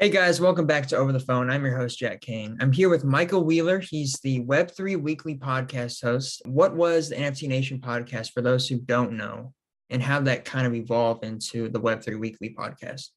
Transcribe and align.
Hey 0.00 0.08
guys, 0.08 0.40
welcome 0.40 0.64
back 0.64 0.86
to 0.86 0.96
Over 0.96 1.12
the 1.12 1.20
Phone. 1.20 1.50
I'm 1.50 1.62
your 1.62 1.76
host, 1.76 1.98
Jac 1.98 2.22
Kane. 2.22 2.56
I'm 2.58 2.72
here 2.72 2.88
with 2.88 3.04
Michael 3.04 3.44
Wheeler. 3.44 3.80
He's 3.80 4.14
the 4.20 4.42
Web3 4.44 4.98
Weekly 4.98 5.36
podcast 5.36 6.02
host. 6.02 6.40
What 6.46 6.74
was 6.74 7.10
the 7.10 7.16
NFT 7.16 7.48
Nation 7.48 7.78
podcast 7.78 8.32
for 8.32 8.40
those 8.40 8.66
who 8.66 8.78
don't 8.78 9.12
know, 9.12 9.52
and 9.90 10.02
how 10.02 10.18
that 10.20 10.46
kind 10.46 10.66
of 10.66 10.74
evolved 10.74 11.22
into 11.22 11.68
the 11.68 11.78
Web3 11.78 12.18
Weekly 12.18 12.56
podcast? 12.58 13.08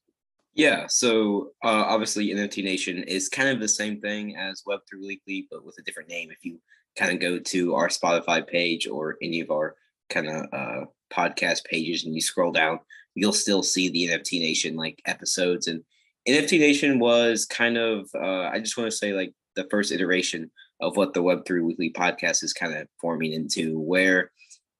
Yeah, 0.52 0.86
so 0.86 1.52
uh, 1.64 1.84
obviously 1.88 2.28
NFT 2.34 2.62
Nation 2.62 3.02
is 3.04 3.30
kind 3.30 3.48
of 3.48 3.60
the 3.60 3.68
same 3.68 3.98
thing 4.02 4.36
as 4.36 4.62
Web3 4.68 5.06
Weekly, 5.06 5.48
but 5.50 5.64
with 5.64 5.78
a 5.78 5.82
different 5.84 6.10
name. 6.10 6.30
If 6.30 6.44
you 6.44 6.60
kind 6.98 7.14
of 7.14 7.18
go 7.18 7.38
to 7.38 7.74
our 7.76 7.88
Spotify 7.88 8.46
page 8.46 8.86
or 8.86 9.16
any 9.22 9.40
of 9.40 9.50
our 9.50 9.74
kind 10.10 10.28
of 10.28 10.46
uh, 10.52 10.84
podcast 11.10 11.64
pages 11.64 12.04
and 12.04 12.14
you 12.14 12.20
scroll 12.20 12.52
down, 12.52 12.78
you'll 13.14 13.32
still 13.32 13.62
see 13.62 13.88
the 13.88 14.08
NFT 14.08 14.38
Nation 14.40 14.76
like 14.76 15.00
episodes 15.06 15.66
and 15.66 15.82
NFT 16.28 16.58
Nation 16.58 16.98
was 16.98 17.44
kind 17.44 17.76
of, 17.76 18.08
uh, 18.14 18.48
I 18.48 18.58
just 18.58 18.76
want 18.76 18.90
to 18.90 18.96
say, 18.96 19.12
like 19.12 19.32
the 19.56 19.66
first 19.70 19.92
iteration 19.92 20.50
of 20.80 20.96
what 20.96 21.12
the 21.12 21.22
Web3 21.22 21.62
Weekly 21.62 21.90
podcast 21.90 22.42
is 22.42 22.52
kind 22.52 22.74
of 22.74 22.88
forming 23.00 23.32
into, 23.32 23.78
where 23.78 24.30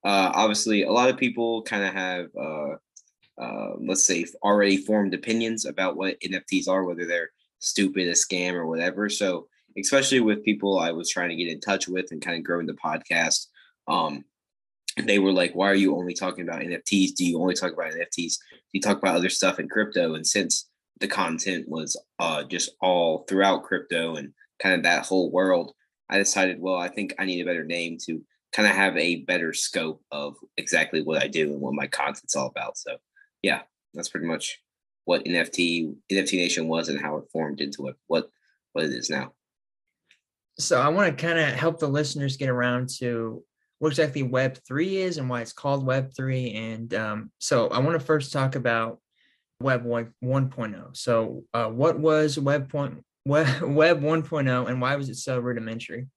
uh, 0.04 0.32
obviously 0.34 0.82
a 0.82 0.92
lot 0.92 1.10
of 1.10 1.18
people 1.18 1.62
kind 1.62 1.84
of 1.84 1.92
have, 1.92 2.26
uh, 2.38 3.42
uh, 3.42 3.74
let's 3.78 4.04
say, 4.04 4.24
already 4.42 4.76
formed 4.76 5.14
opinions 5.14 5.66
about 5.66 5.96
what 5.96 6.20
NFTs 6.20 6.68
are, 6.68 6.84
whether 6.84 7.04
they're 7.04 7.30
stupid, 7.58 8.08
a 8.08 8.12
scam, 8.12 8.54
or 8.54 8.66
whatever. 8.66 9.08
So, 9.08 9.48
especially 9.76 10.20
with 10.20 10.44
people 10.44 10.78
I 10.78 10.92
was 10.92 11.10
trying 11.10 11.30
to 11.30 11.36
get 11.36 11.48
in 11.48 11.60
touch 11.60 11.88
with 11.88 12.06
and 12.12 12.22
kind 12.22 12.38
of 12.38 12.44
growing 12.44 12.66
the 12.66 12.74
podcast, 12.74 13.46
um, 13.88 14.24
they 15.02 15.18
were 15.18 15.32
like, 15.32 15.54
"Why 15.54 15.68
are 15.70 15.74
you 15.74 15.96
only 15.96 16.14
talking 16.14 16.46
about 16.46 16.62
NFTs? 16.62 17.14
Do 17.14 17.26
you 17.26 17.40
only 17.40 17.54
talk 17.54 17.72
about 17.72 17.92
NFTs? 17.92 18.36
Do 18.38 18.70
you 18.72 18.80
talk 18.80 18.98
about 18.98 19.16
other 19.16 19.30
stuff 19.30 19.58
in 19.58 19.68
crypto?" 19.68 20.14
And 20.14 20.24
since 20.24 20.70
the 21.00 21.08
content 21.08 21.68
was 21.68 22.00
uh, 22.18 22.44
just 22.44 22.70
all 22.80 23.24
throughout 23.28 23.64
crypto 23.64 24.16
and 24.16 24.32
kind 24.60 24.74
of 24.74 24.82
that 24.84 25.04
whole 25.04 25.30
world, 25.30 25.72
I 26.08 26.18
decided, 26.18 26.60
well, 26.60 26.76
I 26.76 26.88
think 26.88 27.14
I 27.18 27.24
need 27.24 27.40
a 27.40 27.46
better 27.46 27.64
name 27.64 27.98
to 28.06 28.22
kind 28.52 28.68
of 28.68 28.74
have 28.74 28.96
a 28.96 29.22
better 29.22 29.52
scope 29.52 30.02
of 30.12 30.36
exactly 30.56 31.02
what 31.02 31.22
I 31.22 31.26
do 31.26 31.52
and 31.52 31.60
what 31.60 31.74
my 31.74 31.86
content's 31.86 32.36
all 32.36 32.46
about. 32.46 32.78
So, 32.78 32.96
yeah, 33.42 33.62
that's 33.94 34.08
pretty 34.08 34.26
much 34.26 34.60
what 35.06 35.24
NFT 35.24 35.94
NFT 36.10 36.34
Nation 36.34 36.68
was 36.68 36.88
and 36.88 37.00
how 37.00 37.16
it 37.16 37.24
formed 37.32 37.60
into 37.60 37.82
what 37.82 37.96
what 38.06 38.30
what 38.72 38.84
it 38.84 38.92
is 38.92 39.10
now. 39.10 39.32
So, 40.58 40.80
I 40.80 40.88
want 40.88 41.16
to 41.16 41.26
kind 41.26 41.38
of 41.38 41.48
help 41.48 41.80
the 41.80 41.88
listeners 41.88 42.36
get 42.36 42.48
around 42.48 42.90
to 42.98 43.42
what 43.80 43.88
exactly 43.88 44.22
Web 44.22 44.58
three 44.66 44.98
is 44.98 45.18
and 45.18 45.28
why 45.28 45.40
it's 45.40 45.52
called 45.52 45.84
Web 45.84 46.12
three. 46.16 46.52
And 46.52 46.94
um, 46.94 47.30
so, 47.38 47.68
I 47.68 47.80
want 47.80 47.98
to 47.98 48.06
first 48.06 48.32
talk 48.32 48.54
about 48.54 49.00
Web 49.60 49.84
1.0. 49.84 50.96
So, 50.96 51.44
uh, 51.54 51.68
what 51.68 51.98
was 51.98 52.38
Web 52.38 52.68
point 52.68 53.04
Web 53.26 53.62
Web 53.62 54.02
1.0, 54.02 54.68
and 54.68 54.80
why 54.80 54.96
was 54.96 55.08
it 55.08 55.16
so 55.16 55.38
rudimentary? 55.38 56.08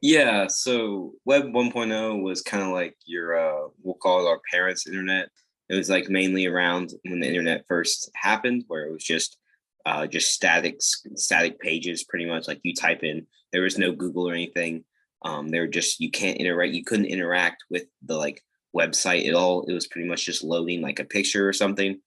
Yeah, 0.00 0.46
so 0.46 1.12
Web 1.26 1.44
1.0 1.44 2.22
was 2.22 2.40
kind 2.40 2.62
of 2.62 2.70
like 2.70 2.96
your 3.04 3.38
uh, 3.38 3.68
we'll 3.82 3.96
call 3.96 4.24
it 4.24 4.28
our 4.28 4.40
parents' 4.50 4.86
internet. 4.86 5.28
It 5.68 5.74
was 5.74 5.90
like 5.90 6.08
mainly 6.08 6.46
around 6.46 6.92
when 7.04 7.20
the 7.20 7.28
internet 7.28 7.66
first 7.68 8.10
happened, 8.14 8.64
where 8.68 8.86
it 8.86 8.92
was 8.92 9.04
just 9.04 9.36
uh, 9.84 10.06
just 10.06 10.32
static 10.32 10.76
static 10.80 11.60
pages, 11.60 12.04
pretty 12.04 12.24
much 12.24 12.48
like 12.48 12.60
you 12.62 12.74
type 12.74 13.02
in. 13.02 13.26
There 13.52 13.62
was 13.62 13.76
no 13.76 13.92
Google 13.92 14.28
or 14.28 14.32
anything. 14.32 14.84
Um, 15.22 15.48
they 15.48 15.60
were 15.60 15.66
just 15.66 16.00
you 16.00 16.10
can't 16.10 16.38
interact. 16.38 16.72
You 16.72 16.84
couldn't 16.84 17.06
interact 17.06 17.64
with 17.68 17.84
the 18.02 18.16
like 18.16 18.42
website 18.74 19.28
at 19.28 19.34
all. 19.34 19.64
It 19.64 19.74
was 19.74 19.86
pretty 19.86 20.08
much 20.08 20.24
just 20.24 20.42
loading 20.42 20.80
like 20.80 20.98
a 20.98 21.04
picture 21.04 21.46
or 21.46 21.52
something 21.52 22.00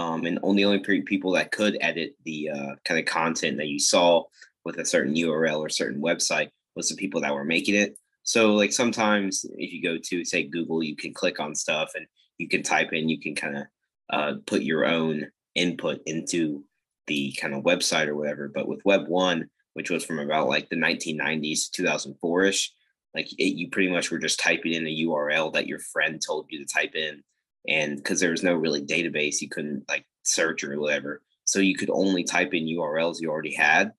um, 0.00 0.24
and 0.24 0.38
only 0.42 0.64
only 0.64 1.02
people 1.02 1.32
that 1.32 1.52
could 1.52 1.76
edit 1.80 2.14
the 2.24 2.50
uh, 2.50 2.74
kind 2.84 2.98
of 2.98 3.04
content 3.04 3.58
that 3.58 3.68
you 3.68 3.78
saw 3.78 4.24
with 4.64 4.78
a 4.78 4.84
certain 4.84 5.14
URL 5.14 5.58
or 5.58 5.68
certain 5.68 6.00
website 6.00 6.48
was 6.74 6.88
the 6.88 6.96
people 6.96 7.20
that 7.20 7.34
were 7.34 7.44
making 7.44 7.74
it. 7.74 7.98
So 8.22 8.54
like 8.54 8.72
sometimes 8.72 9.44
if 9.56 9.72
you 9.72 9.82
go 9.82 9.98
to 10.02 10.24
say 10.24 10.44
Google, 10.44 10.82
you 10.82 10.96
can 10.96 11.12
click 11.12 11.38
on 11.38 11.54
stuff 11.54 11.92
and 11.94 12.06
you 12.38 12.48
can 12.48 12.62
type 12.62 12.92
in, 12.92 13.08
you 13.08 13.20
can 13.20 13.34
kind 13.34 13.58
of 13.58 13.64
uh, 14.10 14.32
put 14.46 14.62
your 14.62 14.86
own 14.86 15.26
input 15.54 16.00
into 16.06 16.64
the 17.06 17.32
kind 17.32 17.54
of 17.54 17.64
website 17.64 18.08
or 18.08 18.16
whatever. 18.16 18.48
But 18.48 18.68
with 18.68 18.84
Web 18.84 19.06
one, 19.08 19.50
which 19.74 19.90
was 19.90 20.04
from 20.04 20.18
about 20.18 20.48
like 20.48 20.68
the 20.68 20.76
1990s, 20.76 21.70
2004 21.70 22.44
ish, 22.44 22.72
like 23.14 23.30
it, 23.32 23.56
you 23.56 23.68
pretty 23.68 23.90
much 23.90 24.10
were 24.10 24.18
just 24.18 24.40
typing 24.40 24.72
in 24.72 24.86
a 24.86 25.04
URL 25.04 25.52
that 25.52 25.66
your 25.66 25.80
friend 25.80 26.20
told 26.24 26.46
you 26.48 26.64
to 26.64 26.72
type 26.72 26.94
in 26.94 27.22
and 27.68 27.96
because 27.96 28.20
there 28.20 28.30
was 28.30 28.42
no 28.42 28.54
really 28.54 28.84
database 28.84 29.40
you 29.40 29.48
couldn't 29.48 29.84
like 29.88 30.04
search 30.22 30.64
or 30.64 30.78
whatever. 30.80 31.22
So 31.44 31.58
you 31.58 31.76
could 31.76 31.90
only 31.90 32.24
type 32.24 32.54
in 32.54 32.64
urls 32.64 33.20
you 33.20 33.30
already 33.30 33.54
had. 33.54 33.92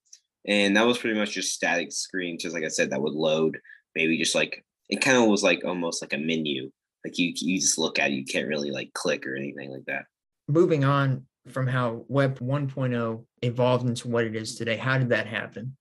And 0.48 0.76
that 0.76 0.86
was 0.86 0.98
pretty 0.98 1.20
much 1.20 1.32
just 1.32 1.54
static 1.54 1.92
screen 1.92 2.40
just 2.40 2.56
like 2.56 2.64
i 2.64 2.68
said 2.68 2.90
that 2.90 3.02
would 3.02 3.14
load 3.14 3.60
maybe 3.96 4.18
just 4.18 4.36
like 4.36 4.66
it 4.90 5.02
kind 5.02 5.18
of 5.18 5.28
was 5.28 5.44
like 5.44 5.64
almost 5.66 6.02
like 6.02 6.14
a 6.14 6.18
menu. 6.18 6.72
Like 7.04 7.18
you 7.18 7.34
you 7.36 7.60
just 7.60 7.80
look 7.80 7.98
at 7.98 8.12
it 8.12 8.16
you 8.16 8.26
can't 8.26 8.48
really 8.48 8.72
like 8.72 8.94
click 8.94 9.26
or 9.26 9.36
anything 9.36 9.72
like 9.72 9.86
that. 9.86 10.06
Moving 10.48 10.84
on 10.84 11.26
from 11.48 11.66
how 11.66 12.06
web 12.08 12.40
1.0 12.40 13.26
evolved 13.42 13.88
into 13.88 14.08
what 14.08 14.26
it 14.26 14.36
is 14.36 14.56
today 14.56 14.78
how 14.78 15.00
did 15.00 15.10
that 15.10 15.26
happen? 15.26 15.76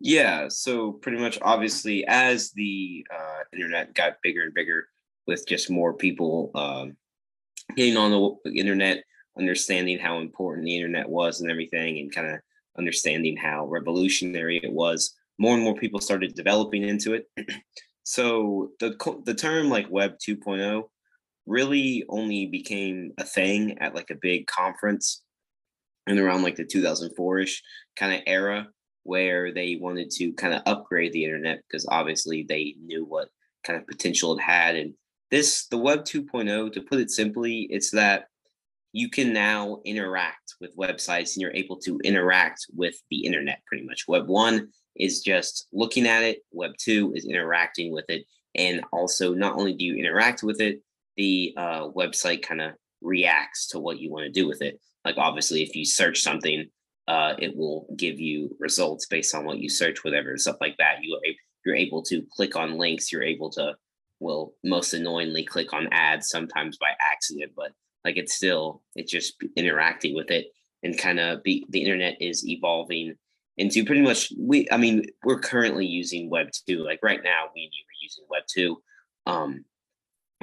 Yeah 0.00 0.48
so 0.48 0.92
pretty 0.92 1.18
much 1.18 1.38
obviously 1.42 2.06
as 2.06 2.52
the 2.52 3.06
uh, 3.14 3.40
internet 3.52 3.94
got 3.94 4.22
bigger 4.22 4.42
and 4.42 4.54
bigger 4.54 4.86
with 5.26 5.46
just 5.46 5.70
more 5.70 5.92
people 5.92 6.50
um, 6.54 6.96
getting 7.74 7.96
on 7.96 8.10
the 8.44 8.52
internet, 8.58 9.02
understanding 9.38 9.98
how 9.98 10.18
important 10.18 10.66
the 10.66 10.76
internet 10.76 11.08
was 11.08 11.40
and 11.40 11.50
everything, 11.50 11.98
and 11.98 12.14
kind 12.14 12.28
of 12.28 12.40
understanding 12.78 13.36
how 13.36 13.66
revolutionary 13.66 14.60
it 14.62 14.72
was. 14.72 15.14
More 15.38 15.54
and 15.54 15.62
more 15.62 15.74
people 15.74 16.00
started 16.00 16.34
developing 16.34 16.82
into 16.82 17.14
it. 17.14 17.26
so 18.04 18.70
the 18.80 18.96
the 19.24 19.34
term 19.34 19.68
like 19.68 19.90
Web 19.90 20.14
2.0 20.26 20.84
really 21.46 22.04
only 22.08 22.46
became 22.46 23.12
a 23.18 23.24
thing 23.24 23.78
at 23.78 23.94
like 23.94 24.10
a 24.10 24.18
big 24.20 24.46
conference 24.46 25.22
and 26.06 26.18
around 26.18 26.42
like 26.42 26.56
the 26.56 26.64
2004ish 26.64 27.58
kind 27.96 28.14
of 28.14 28.20
era 28.26 28.68
where 29.04 29.52
they 29.52 29.78
wanted 29.80 30.10
to 30.10 30.32
kind 30.32 30.52
of 30.52 30.62
upgrade 30.66 31.12
the 31.12 31.24
internet 31.24 31.60
because 31.68 31.86
obviously 31.88 32.42
they 32.42 32.74
knew 32.84 33.04
what 33.04 33.28
kind 33.64 33.78
of 33.78 33.86
potential 33.86 34.36
it 34.36 34.42
had 34.42 34.74
and 34.74 34.94
this 35.30 35.66
the 35.68 35.78
web 35.78 36.04
2.0 36.04 36.72
to 36.72 36.80
put 36.82 37.00
it 37.00 37.10
simply 37.10 37.66
it's 37.70 37.90
that 37.90 38.26
you 38.92 39.10
can 39.10 39.32
now 39.32 39.80
interact 39.84 40.54
with 40.60 40.76
websites 40.76 41.34
and 41.34 41.42
you're 41.42 41.54
able 41.54 41.76
to 41.76 41.98
interact 42.02 42.66
with 42.74 42.94
the 43.10 43.26
internet 43.26 43.60
pretty 43.66 43.84
much. 43.84 44.08
Web 44.08 44.26
1 44.26 44.68
is 44.96 45.20
just 45.20 45.68
looking 45.72 46.06
at 46.06 46.22
it 46.22 46.38
web 46.52 46.72
2 46.78 47.12
is 47.14 47.26
interacting 47.26 47.92
with 47.92 48.06
it 48.08 48.24
and 48.54 48.82
also 48.92 49.34
not 49.34 49.54
only 49.54 49.74
do 49.74 49.84
you 49.84 49.96
interact 49.96 50.42
with 50.42 50.60
it 50.60 50.80
the 51.16 51.52
uh, 51.56 51.88
website 51.90 52.42
kind 52.42 52.60
of 52.60 52.72
reacts 53.02 53.66
to 53.68 53.78
what 53.78 53.98
you 53.98 54.10
want 54.10 54.24
to 54.24 54.30
do 54.30 54.46
with 54.46 54.62
it. 54.62 54.80
Like 55.04 55.16
obviously 55.18 55.62
if 55.62 55.76
you 55.76 55.84
search 55.84 56.22
something 56.22 56.66
uh, 57.08 57.34
it 57.38 57.54
will 57.56 57.86
give 57.96 58.18
you 58.18 58.56
results 58.58 59.06
based 59.06 59.34
on 59.34 59.44
what 59.44 59.58
you 59.58 59.68
search 59.68 60.04
whatever 60.04 60.36
stuff 60.38 60.56
like 60.60 60.76
that. 60.78 61.02
You 61.02 61.16
are 61.16 61.32
you're 61.64 61.74
able 61.74 62.00
to 62.04 62.24
click 62.30 62.56
on 62.56 62.78
links 62.78 63.12
you're 63.12 63.22
able 63.22 63.50
to 63.50 63.74
will 64.20 64.54
most 64.64 64.94
annoyingly 64.94 65.44
click 65.44 65.72
on 65.72 65.88
ads 65.92 66.28
sometimes 66.28 66.78
by 66.78 66.92
accident, 67.00 67.52
but 67.56 67.72
like 68.04 68.16
it's 68.16 68.34
still 68.34 68.82
it's 68.94 69.10
just 69.10 69.34
interacting 69.56 70.14
with 70.14 70.30
it 70.30 70.46
and 70.82 70.96
kind 70.96 71.18
of 71.18 71.42
be 71.42 71.66
the 71.70 71.80
internet 71.80 72.16
is 72.20 72.46
evolving 72.48 73.14
into 73.58 73.84
pretty 73.84 74.02
much 74.02 74.32
we 74.38 74.68
I 74.70 74.76
mean 74.76 75.04
we're 75.24 75.40
currently 75.40 75.86
using 75.86 76.30
web 76.30 76.48
2 76.68 76.84
like 76.84 77.00
right 77.02 77.20
now 77.22 77.46
we 77.54 77.64
and 77.64 77.72
you 77.72 77.84
are 77.84 78.02
using 78.02 78.24
web 78.30 78.42
2 78.48 78.82
um 79.26 79.64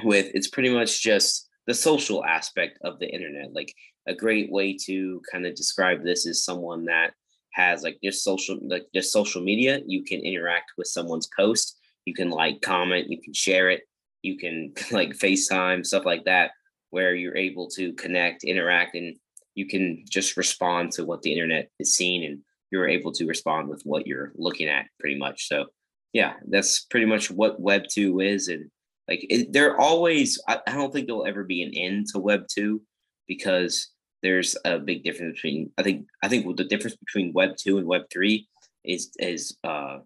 with 0.02 0.26
it's 0.34 0.48
pretty 0.48 0.72
much 0.72 1.02
just 1.02 1.48
the 1.66 1.74
social 1.74 2.24
aspect 2.24 2.78
of 2.84 2.98
the 2.98 3.08
internet 3.08 3.54
like 3.54 3.72
a 4.06 4.14
great 4.14 4.52
way 4.52 4.76
to 4.84 5.22
kind 5.32 5.46
of 5.46 5.54
describe 5.54 6.02
this 6.02 6.26
is 6.26 6.44
someone 6.44 6.84
that 6.84 7.14
has 7.52 7.82
like 7.82 7.96
just 8.04 8.22
social 8.22 8.58
like 8.68 8.86
just 8.94 9.12
social 9.12 9.42
media 9.42 9.80
you 9.86 10.04
can 10.04 10.20
interact 10.20 10.72
with 10.76 10.88
someone's 10.88 11.28
post 11.34 11.78
you 12.04 12.14
can 12.14 12.30
like 12.30 12.60
comment, 12.60 13.10
you 13.10 13.20
can 13.20 13.32
share 13.32 13.70
it, 13.70 13.82
you 14.22 14.36
can 14.36 14.72
like 14.90 15.10
FaceTime, 15.10 15.84
stuff 15.84 16.04
like 16.04 16.24
that, 16.24 16.52
where 16.90 17.14
you're 17.14 17.36
able 17.36 17.68
to 17.70 17.92
connect, 17.94 18.44
interact, 18.44 18.94
and 18.94 19.16
you 19.54 19.66
can 19.66 20.04
just 20.08 20.36
respond 20.36 20.92
to 20.92 21.04
what 21.04 21.22
the 21.22 21.32
internet 21.32 21.70
is 21.78 21.94
seeing 21.94 22.24
and 22.24 22.40
you're 22.70 22.88
able 22.88 23.12
to 23.12 23.26
respond 23.26 23.68
with 23.68 23.82
what 23.84 24.06
you're 24.06 24.32
looking 24.34 24.68
at 24.68 24.86
pretty 24.98 25.16
much. 25.16 25.48
So 25.48 25.66
yeah, 26.12 26.34
that's 26.48 26.80
pretty 26.86 27.06
much 27.06 27.30
what 27.30 27.60
Web 27.60 27.84
2 27.90 28.20
is. 28.20 28.48
And 28.48 28.70
like 29.06 29.24
it, 29.30 29.52
there 29.52 29.78
always, 29.78 30.40
I, 30.48 30.60
I 30.66 30.72
don't 30.72 30.92
think 30.92 31.06
there'll 31.06 31.26
ever 31.26 31.44
be 31.44 31.62
an 31.62 31.72
end 31.74 32.08
to 32.12 32.18
Web 32.18 32.46
2 32.52 32.80
because 33.28 33.90
there's 34.22 34.56
a 34.64 34.78
big 34.78 35.04
difference 35.04 35.34
between 35.34 35.70
I 35.76 35.82
think 35.82 36.06
I 36.22 36.28
think 36.28 36.56
the 36.56 36.64
difference 36.64 36.96
between 36.96 37.34
Web 37.34 37.56
2 37.58 37.78
and 37.78 37.86
Web 37.86 38.04
3 38.10 38.48
is 38.84 39.10
is 39.18 39.56
uh 39.62 39.98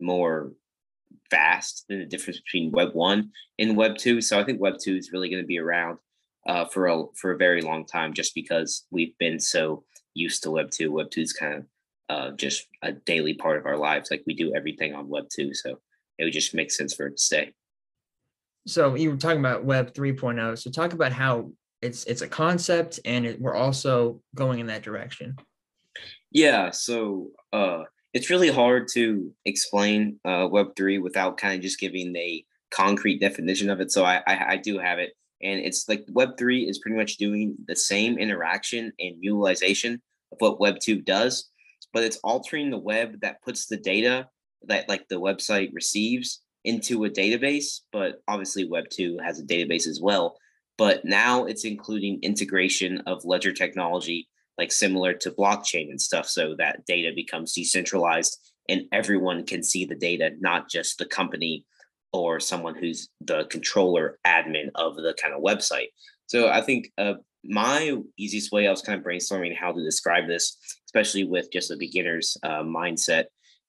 more 0.00 0.52
fast 1.30 1.84
than 1.88 2.00
the 2.00 2.06
difference 2.06 2.40
between 2.40 2.70
Web 2.72 2.90
one 2.94 3.30
and 3.58 3.76
Web 3.76 3.96
two. 3.96 4.20
So 4.20 4.38
I 4.38 4.44
think 4.44 4.60
Web 4.60 4.74
two 4.82 4.96
is 4.96 5.12
really 5.12 5.28
going 5.28 5.42
to 5.42 5.46
be 5.46 5.58
around 5.58 5.98
uh, 6.46 6.64
for 6.66 6.86
a 6.86 7.04
for 7.16 7.32
a 7.32 7.38
very 7.38 7.62
long 7.62 7.86
time, 7.86 8.12
just 8.12 8.34
because 8.34 8.86
we've 8.90 9.16
been 9.18 9.38
so 9.38 9.84
used 10.14 10.42
to 10.42 10.50
Web 10.50 10.70
two. 10.70 10.92
Web 10.92 11.10
two 11.10 11.22
is 11.22 11.32
kind 11.32 11.54
of 11.54 11.64
uh, 12.08 12.30
just 12.36 12.66
a 12.82 12.92
daily 12.92 13.34
part 13.34 13.58
of 13.58 13.66
our 13.66 13.76
lives. 13.76 14.10
Like 14.10 14.22
we 14.26 14.34
do 14.34 14.54
everything 14.54 14.94
on 14.94 15.08
Web 15.08 15.26
two, 15.34 15.54
so 15.54 15.78
it 16.18 16.24
would 16.24 16.32
just 16.32 16.54
make 16.54 16.70
sense 16.70 16.94
for 16.94 17.06
it 17.06 17.16
to 17.16 17.22
stay. 17.22 17.52
So 18.66 18.94
you 18.94 19.10
were 19.10 19.16
talking 19.16 19.40
about 19.40 19.64
Web 19.64 19.92
3.0. 19.92 20.58
So 20.58 20.70
talk 20.70 20.92
about 20.92 21.12
how 21.12 21.50
it's 21.80 22.04
it's 22.04 22.22
a 22.22 22.28
concept 22.28 23.00
and 23.04 23.26
it, 23.26 23.40
we're 23.40 23.56
also 23.56 24.20
going 24.34 24.60
in 24.60 24.66
that 24.66 24.82
direction. 24.82 25.36
Yeah, 26.30 26.70
so 26.70 27.30
uh, 27.52 27.82
it's 28.14 28.30
really 28.30 28.50
hard 28.50 28.88
to 28.94 29.32
explain 29.44 30.18
uh, 30.24 30.46
Web 30.50 30.76
three 30.76 30.98
without 30.98 31.38
kind 31.38 31.54
of 31.54 31.60
just 31.60 31.80
giving 31.80 32.14
a 32.16 32.44
concrete 32.70 33.20
definition 33.20 33.70
of 33.70 33.80
it. 33.80 33.90
So 33.92 34.04
I, 34.04 34.22
I, 34.26 34.52
I 34.52 34.56
do 34.56 34.78
have 34.78 34.98
it, 34.98 35.12
and 35.42 35.60
it's 35.60 35.88
like 35.88 36.04
Web 36.12 36.36
three 36.38 36.68
is 36.68 36.78
pretty 36.78 36.96
much 36.96 37.16
doing 37.16 37.56
the 37.66 37.76
same 37.76 38.18
interaction 38.18 38.92
and 38.98 39.16
utilization 39.20 40.00
of 40.32 40.38
what 40.40 40.60
Web 40.60 40.76
two 40.80 41.00
does, 41.00 41.50
but 41.92 42.04
it's 42.04 42.18
altering 42.22 42.70
the 42.70 42.78
web 42.78 43.20
that 43.20 43.42
puts 43.42 43.66
the 43.66 43.76
data 43.76 44.28
that 44.64 44.88
like 44.88 45.08
the 45.08 45.20
website 45.20 45.70
receives 45.72 46.40
into 46.64 47.04
a 47.04 47.10
database. 47.10 47.80
But 47.92 48.22
obviously, 48.28 48.68
Web 48.68 48.84
two 48.90 49.18
has 49.24 49.40
a 49.40 49.44
database 49.44 49.86
as 49.86 50.00
well. 50.02 50.36
But 50.78 51.04
now 51.04 51.44
it's 51.44 51.64
including 51.64 52.18
integration 52.22 53.02
of 53.06 53.24
ledger 53.24 53.52
technology 53.52 54.28
like 54.58 54.72
similar 54.72 55.14
to 55.14 55.30
blockchain 55.30 55.90
and 55.90 56.00
stuff 56.00 56.26
so 56.26 56.54
that 56.56 56.84
data 56.86 57.12
becomes 57.14 57.52
decentralized 57.52 58.38
and 58.68 58.82
everyone 58.92 59.44
can 59.44 59.62
see 59.62 59.84
the 59.84 59.94
data 59.94 60.30
not 60.40 60.68
just 60.68 60.98
the 60.98 61.06
company 61.06 61.64
or 62.12 62.38
someone 62.38 62.74
who's 62.74 63.08
the 63.22 63.44
controller 63.46 64.18
admin 64.26 64.70
of 64.74 64.96
the 64.96 65.14
kind 65.20 65.34
of 65.34 65.42
website. 65.42 65.88
So 66.26 66.48
i 66.48 66.60
think 66.60 66.90
uh, 66.98 67.14
my 67.44 67.96
easiest 68.18 68.52
way 68.52 68.68
i 68.68 68.70
was 68.70 68.82
kind 68.82 68.98
of 68.98 69.04
brainstorming 69.04 69.56
how 69.56 69.72
to 69.72 69.82
describe 69.82 70.26
this 70.26 70.56
especially 70.86 71.24
with 71.24 71.50
just 71.52 71.70
a 71.70 71.76
beginner's 71.76 72.36
uh, 72.42 72.62
mindset 72.62 73.24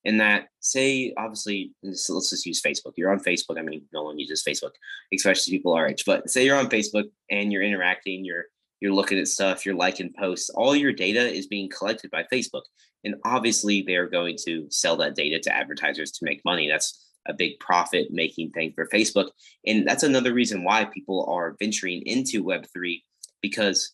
in 0.06 0.18
that 0.18 0.48
say 0.60 1.14
obviously 1.18 1.72
let's 1.82 2.30
just 2.30 2.46
use 2.46 2.62
facebook. 2.62 2.94
You're 2.96 3.12
on 3.12 3.20
facebook 3.20 3.58
i 3.58 3.62
mean 3.62 3.84
no 3.94 4.04
one 4.04 4.20
uses 4.20 4.44
facebook 4.44 4.72
especially 5.14 5.54
people 5.54 5.74
our 5.74 5.88
age 5.88 6.04
but 6.06 6.30
say 6.30 6.46
you're 6.46 6.58
on 6.58 6.70
facebook 6.70 7.06
and 7.32 7.52
you're 7.52 7.64
interacting 7.64 8.24
you're 8.24 8.46
you're 8.84 8.94
looking 8.94 9.18
at 9.18 9.30
stuff, 9.30 9.66
you're 9.66 9.76
liking 9.76 10.12
posts, 10.20 10.50
all 10.50 10.76
your 10.76 10.92
data 10.92 11.34
is 11.34 11.48
being 11.48 11.70
collected 11.70 12.12
by 12.12 12.26
Facebook. 12.32 12.64
And 13.06 13.16
obviously, 13.24 13.82
they're 13.82 14.10
going 14.10 14.38
to 14.44 14.68
sell 14.70 14.98
that 14.98 15.16
data 15.16 15.40
to 15.40 15.56
advertisers 15.56 16.12
to 16.12 16.26
make 16.26 16.44
money. 16.44 16.68
That's 16.68 17.10
a 17.26 17.34
big 17.34 17.58
profit 17.62 18.10
making 18.12 18.52
thing 18.52 18.74
for 18.76 18.90
Facebook. 18.90 19.30
And 19.66 19.88
that's 19.88 20.04
another 20.04 20.34
reason 20.34 20.66
why 20.66 20.84
people 20.84 21.26
are 21.30 21.56
venturing 21.62 22.02
into 22.06 22.44
Web3 22.44 23.02
because 23.42 23.94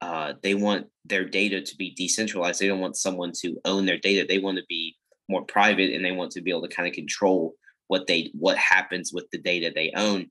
uh, 0.00 0.32
they 0.42 0.56
want 0.56 0.88
their 1.04 1.24
data 1.24 1.62
to 1.62 1.76
be 1.76 1.94
decentralized. 1.94 2.60
They 2.60 2.66
don't 2.66 2.80
want 2.80 2.96
someone 2.96 3.30
to 3.42 3.56
own 3.64 3.86
their 3.86 3.98
data. 3.98 4.26
They 4.28 4.38
want 4.38 4.58
to 4.58 4.64
be 4.68 4.96
more 5.28 5.44
private 5.44 5.94
and 5.94 6.04
they 6.04 6.10
want 6.10 6.32
to 6.32 6.40
be 6.40 6.50
able 6.50 6.66
to 6.66 6.74
kind 6.74 6.88
of 6.88 6.94
control 6.94 7.54
what 7.86 8.08
they 8.08 8.32
what 8.34 8.56
happens 8.56 9.12
with 9.12 9.30
the 9.30 9.38
data 9.38 9.70
they 9.72 9.92
own. 9.94 10.28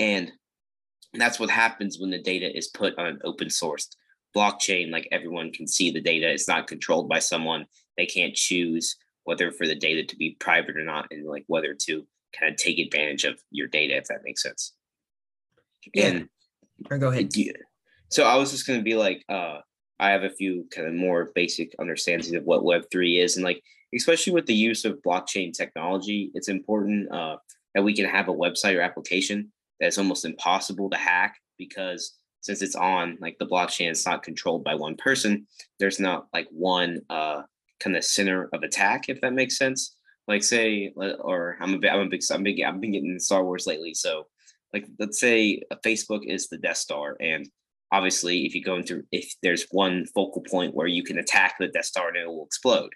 And 0.00 0.32
that's 1.20 1.38
what 1.38 1.50
happens 1.50 1.98
when 1.98 2.10
the 2.10 2.22
data 2.22 2.56
is 2.56 2.68
put 2.68 2.98
on 2.98 3.06
an 3.06 3.20
open 3.24 3.48
sourced 3.48 3.88
blockchain. 4.36 4.90
Like 4.90 5.08
everyone 5.12 5.52
can 5.52 5.66
see 5.66 5.90
the 5.90 6.00
data. 6.00 6.30
It's 6.30 6.48
not 6.48 6.66
controlled 6.66 7.08
by 7.08 7.18
someone. 7.18 7.66
They 7.96 8.06
can't 8.06 8.34
choose 8.34 8.96
whether 9.24 9.50
for 9.50 9.66
the 9.66 9.74
data 9.74 10.04
to 10.04 10.16
be 10.16 10.36
private 10.40 10.76
or 10.76 10.84
not, 10.84 11.06
and 11.10 11.26
like 11.26 11.44
whether 11.46 11.74
to 11.86 12.06
kind 12.38 12.52
of 12.52 12.58
take 12.58 12.78
advantage 12.78 13.24
of 13.24 13.40
your 13.50 13.68
data, 13.68 13.96
if 13.96 14.04
that 14.04 14.24
makes 14.24 14.42
sense. 14.42 14.72
Yeah. 15.94 16.06
And 16.06 16.28
or 16.90 16.98
go 16.98 17.08
ahead. 17.08 17.30
So 18.10 18.24
I 18.24 18.36
was 18.36 18.50
just 18.50 18.66
going 18.66 18.78
to 18.78 18.84
be 18.84 18.94
like, 18.94 19.24
uh, 19.28 19.58
I 19.98 20.10
have 20.10 20.24
a 20.24 20.30
few 20.30 20.66
kind 20.74 20.88
of 20.88 20.94
more 20.94 21.30
basic 21.34 21.74
understandings 21.78 22.32
of 22.32 22.44
what 22.44 22.62
Web3 22.62 23.22
is. 23.22 23.36
And 23.36 23.44
like, 23.44 23.62
especially 23.94 24.32
with 24.32 24.46
the 24.46 24.54
use 24.54 24.84
of 24.84 25.00
blockchain 25.06 25.52
technology, 25.52 26.30
it's 26.34 26.48
important 26.48 27.10
uh, 27.12 27.36
that 27.74 27.82
we 27.82 27.94
can 27.94 28.06
have 28.06 28.28
a 28.28 28.32
website 28.34 28.76
or 28.76 28.82
application 28.82 29.52
that's 29.80 29.98
almost 29.98 30.24
impossible 30.24 30.90
to 30.90 30.96
hack 30.96 31.36
because 31.58 32.16
since 32.40 32.60
it's 32.60 32.76
on 32.76 33.16
like 33.20 33.38
the 33.38 33.46
blockchain, 33.46 33.90
it's 33.90 34.06
not 34.06 34.22
controlled 34.22 34.64
by 34.64 34.74
one 34.74 34.96
person. 34.96 35.46
There's 35.78 35.98
not 35.98 36.26
like 36.32 36.46
one 36.50 37.00
uh, 37.08 37.42
kind 37.80 37.96
of 37.96 38.04
center 38.04 38.50
of 38.52 38.62
attack, 38.62 39.08
if 39.08 39.20
that 39.22 39.32
makes 39.32 39.56
sense. 39.56 39.96
Like 40.28 40.42
say, 40.42 40.92
or 40.96 41.56
I'm 41.60 41.74
a 41.74 41.88
I'm 41.88 42.00
a 42.00 42.08
big, 42.08 42.22
I'm 42.30 42.42
big, 42.42 42.62
I've 42.62 42.80
been 42.80 42.92
getting 42.92 43.18
Star 43.18 43.44
Wars 43.44 43.66
lately. 43.66 43.94
So 43.94 44.26
like, 44.72 44.86
let's 44.98 45.20
say 45.20 45.62
Facebook 45.84 46.22
is 46.26 46.48
the 46.48 46.58
Death 46.58 46.78
Star, 46.78 47.16
and 47.20 47.48
obviously, 47.92 48.44
if 48.44 48.54
you 48.54 48.62
go 48.62 48.76
into, 48.76 49.04
if 49.12 49.34
there's 49.42 49.66
one 49.70 50.04
focal 50.14 50.42
point 50.42 50.74
where 50.74 50.86
you 50.86 51.04
can 51.04 51.18
attack 51.18 51.56
the 51.58 51.68
Death 51.68 51.84
Star 51.84 52.08
and 52.08 52.16
it 52.16 52.26
will 52.26 52.44
explode, 52.44 52.90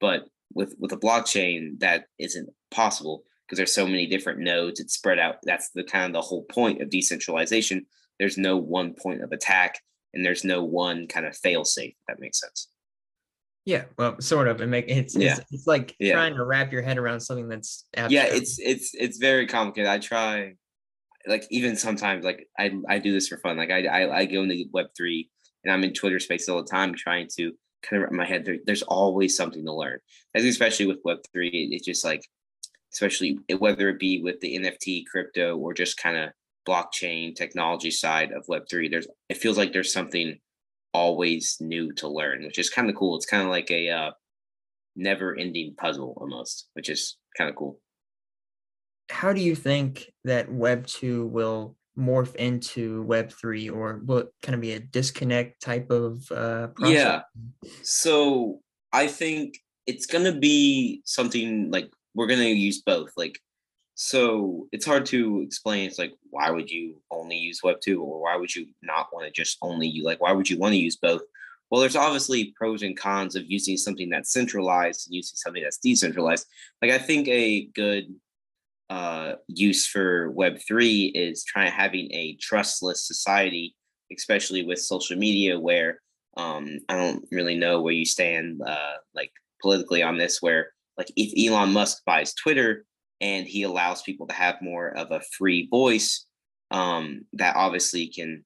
but 0.00 0.26
with 0.54 0.74
with 0.78 0.92
a 0.92 0.96
blockchain, 0.96 1.78
that 1.80 2.04
isn't 2.18 2.50
possible 2.70 3.24
because 3.52 3.58
there's 3.58 3.74
so 3.74 3.86
many 3.86 4.06
different 4.06 4.40
nodes 4.40 4.80
it's 4.80 4.94
spread 4.94 5.18
out 5.18 5.36
that's 5.42 5.68
the 5.74 5.84
kind 5.84 6.06
of 6.06 6.12
the 6.14 6.26
whole 6.26 6.44
point 6.44 6.80
of 6.80 6.88
decentralization 6.88 7.84
there's 8.18 8.38
no 8.38 8.56
one 8.56 8.94
point 8.94 9.22
of 9.22 9.30
attack 9.30 9.78
and 10.14 10.24
there's 10.24 10.42
no 10.42 10.64
one 10.64 11.06
kind 11.06 11.26
of 11.26 11.36
fail 11.36 11.62
safe 11.62 11.92
that 12.08 12.18
makes 12.18 12.40
sense 12.40 12.68
yeah 13.66 13.84
well 13.98 14.18
sort 14.22 14.48
of 14.48 14.62
it 14.62 14.68
make 14.68 14.86
it's 14.88 15.14
yeah. 15.14 15.32
it's, 15.32 15.52
it's 15.52 15.66
like 15.66 15.94
yeah. 15.98 16.14
trying 16.14 16.34
to 16.34 16.42
wrap 16.42 16.72
your 16.72 16.80
head 16.80 16.96
around 16.96 17.20
something 17.20 17.46
that's 17.46 17.84
abstract. 17.94 18.12
yeah 18.12 18.34
it's 18.34 18.58
it's 18.58 18.94
it's 18.94 19.18
very 19.18 19.46
complicated 19.46 19.90
i 19.90 19.98
try 19.98 20.54
like 21.26 21.46
even 21.50 21.76
sometimes 21.76 22.24
like 22.24 22.48
i 22.58 22.72
i 22.88 22.98
do 22.98 23.12
this 23.12 23.28
for 23.28 23.36
fun 23.36 23.58
like 23.58 23.70
i 23.70 23.84
i, 23.84 24.18
I 24.20 24.24
go 24.24 24.42
into 24.42 24.64
web3 24.74 25.28
and 25.64 25.74
i'm 25.74 25.84
in 25.84 25.92
twitter 25.92 26.20
space 26.20 26.48
all 26.48 26.62
the 26.62 26.70
time 26.70 26.94
trying 26.94 27.28
to 27.36 27.52
kind 27.82 28.02
of 28.02 28.04
wrap 28.04 28.12
my 28.12 28.24
head 28.24 28.46
there, 28.46 28.56
there's 28.64 28.82
always 28.82 29.36
something 29.36 29.66
to 29.66 29.74
learn 29.74 29.98
especially 30.34 30.86
with 30.86 31.04
web3 31.04 31.50
it's 31.52 31.84
just 31.84 32.02
like 32.02 32.22
especially 32.92 33.38
whether 33.58 33.88
it 33.88 33.98
be 33.98 34.22
with 34.22 34.40
the 34.40 34.58
NFT, 34.58 35.06
crypto, 35.06 35.56
or 35.56 35.72
just 35.72 35.96
kind 35.96 36.16
of 36.16 36.30
blockchain 36.66 37.34
technology 37.34 37.90
side 37.90 38.32
of 38.32 38.46
Web3. 38.46 38.90
There's 38.90 39.06
it 39.28 39.38
feels 39.38 39.56
like 39.58 39.72
there's 39.72 39.92
something 39.92 40.38
always 40.94 41.56
new 41.60 41.92
to 41.94 42.08
learn, 42.08 42.44
which 42.44 42.58
is 42.58 42.70
kind 42.70 42.88
of 42.88 42.96
cool. 42.96 43.16
It's 43.16 43.26
kind 43.26 43.42
of 43.42 43.48
like 43.48 43.70
a 43.70 43.88
uh, 43.88 44.10
never-ending 44.96 45.74
puzzle 45.76 46.14
almost, 46.18 46.68
which 46.74 46.88
is 46.88 47.16
kind 47.36 47.50
of 47.50 47.56
cool. 47.56 47.80
How 49.10 49.32
do 49.32 49.40
you 49.40 49.54
think 49.54 50.10
that 50.24 50.52
Web 50.52 50.86
two 50.86 51.26
will 51.26 51.76
morph 51.98 52.34
into 52.36 53.02
Web 53.02 53.32
three, 53.32 53.68
or 53.68 54.00
will 54.04 54.18
it 54.18 54.28
kind 54.42 54.54
of 54.54 54.60
be 54.60 54.72
a 54.72 54.80
disconnect 54.80 55.60
type 55.60 55.90
of 55.90 56.30
uh, 56.30 56.68
process? 56.68 56.94
Yeah. 56.94 57.20
So 57.82 58.60
I 58.92 59.06
think 59.08 59.58
it's 59.86 60.06
gonna 60.06 60.36
be 60.36 61.02
something 61.04 61.70
like 61.70 61.90
we're 62.14 62.28
to 62.28 62.44
use 62.44 62.82
both 62.82 63.12
like 63.16 63.40
so 63.94 64.68
it's 64.72 64.86
hard 64.86 65.04
to 65.06 65.42
explain 65.42 65.86
it's 65.86 65.98
like 65.98 66.14
why 66.30 66.50
would 66.50 66.70
you 66.70 66.96
only 67.10 67.36
use 67.36 67.62
web 67.62 67.76
2 67.80 68.02
or 68.02 68.22
why 68.22 68.36
would 68.36 68.54
you 68.54 68.66
not 68.82 69.08
want 69.12 69.26
to 69.26 69.32
just 69.32 69.58
only 69.60 69.86
you 69.86 70.04
like 70.04 70.20
why 70.20 70.32
would 70.32 70.48
you 70.48 70.58
want 70.58 70.72
to 70.72 70.78
use 70.78 70.96
both? 70.96 71.22
Well 71.70 71.80
there's 71.80 71.96
obviously 71.96 72.54
pros 72.56 72.82
and 72.82 72.96
cons 72.96 73.36
of 73.36 73.50
using 73.50 73.76
something 73.76 74.08
that's 74.08 74.32
centralized 74.32 75.06
and 75.06 75.14
using 75.14 75.36
something 75.36 75.62
that's 75.62 75.78
decentralized. 75.78 76.46
Like 76.80 76.90
i 76.90 76.98
think 76.98 77.28
a 77.28 77.66
good 77.66 78.14
uh, 78.90 79.36
use 79.46 79.86
for 79.86 80.30
web 80.32 80.58
3 80.66 81.12
is 81.14 81.44
trying 81.44 81.72
having 81.72 82.12
a 82.12 82.36
trustless 82.40 83.06
society 83.06 83.74
especially 84.14 84.62
with 84.64 84.78
social 84.78 85.16
media 85.16 85.58
where 85.58 86.00
um, 86.36 86.78
i 86.88 86.96
don't 86.96 87.24
really 87.30 87.56
know 87.56 87.80
where 87.80 87.94
you 87.94 88.04
stand 88.04 88.60
uh, 88.66 88.94
like 89.14 89.32
politically 89.62 90.02
on 90.02 90.18
this 90.18 90.42
where 90.42 90.72
like 90.96 91.10
if 91.16 91.32
Elon 91.36 91.72
Musk 91.72 92.02
buys 92.04 92.34
Twitter 92.34 92.84
and 93.20 93.46
he 93.46 93.62
allows 93.62 94.02
people 94.02 94.26
to 94.26 94.34
have 94.34 94.60
more 94.60 94.96
of 94.96 95.10
a 95.10 95.22
free 95.36 95.68
voice, 95.70 96.26
um, 96.70 97.22
that 97.34 97.56
obviously 97.56 98.08
can, 98.08 98.44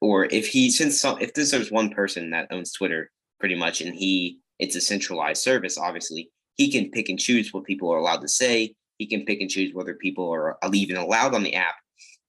or 0.00 0.24
if 0.26 0.48
he 0.48 0.70
since 0.70 1.00
some, 1.00 1.20
if 1.20 1.34
this 1.34 1.50
there's 1.50 1.70
one 1.70 1.90
person 1.90 2.30
that 2.30 2.48
owns 2.50 2.72
Twitter 2.72 3.10
pretty 3.38 3.54
much 3.54 3.80
and 3.80 3.94
he 3.94 4.38
it's 4.58 4.76
a 4.76 4.80
centralized 4.80 5.42
service, 5.42 5.78
obviously 5.78 6.30
he 6.54 6.70
can 6.70 6.90
pick 6.90 7.08
and 7.08 7.18
choose 7.18 7.52
what 7.52 7.64
people 7.64 7.92
are 7.92 7.98
allowed 7.98 8.20
to 8.20 8.28
say. 8.28 8.74
He 8.98 9.06
can 9.06 9.24
pick 9.24 9.40
and 9.40 9.50
choose 9.50 9.74
whether 9.74 9.94
people 9.94 10.30
are 10.32 10.56
even 10.72 10.96
allowed 10.96 11.34
on 11.34 11.42
the 11.42 11.54
app. 11.54 11.74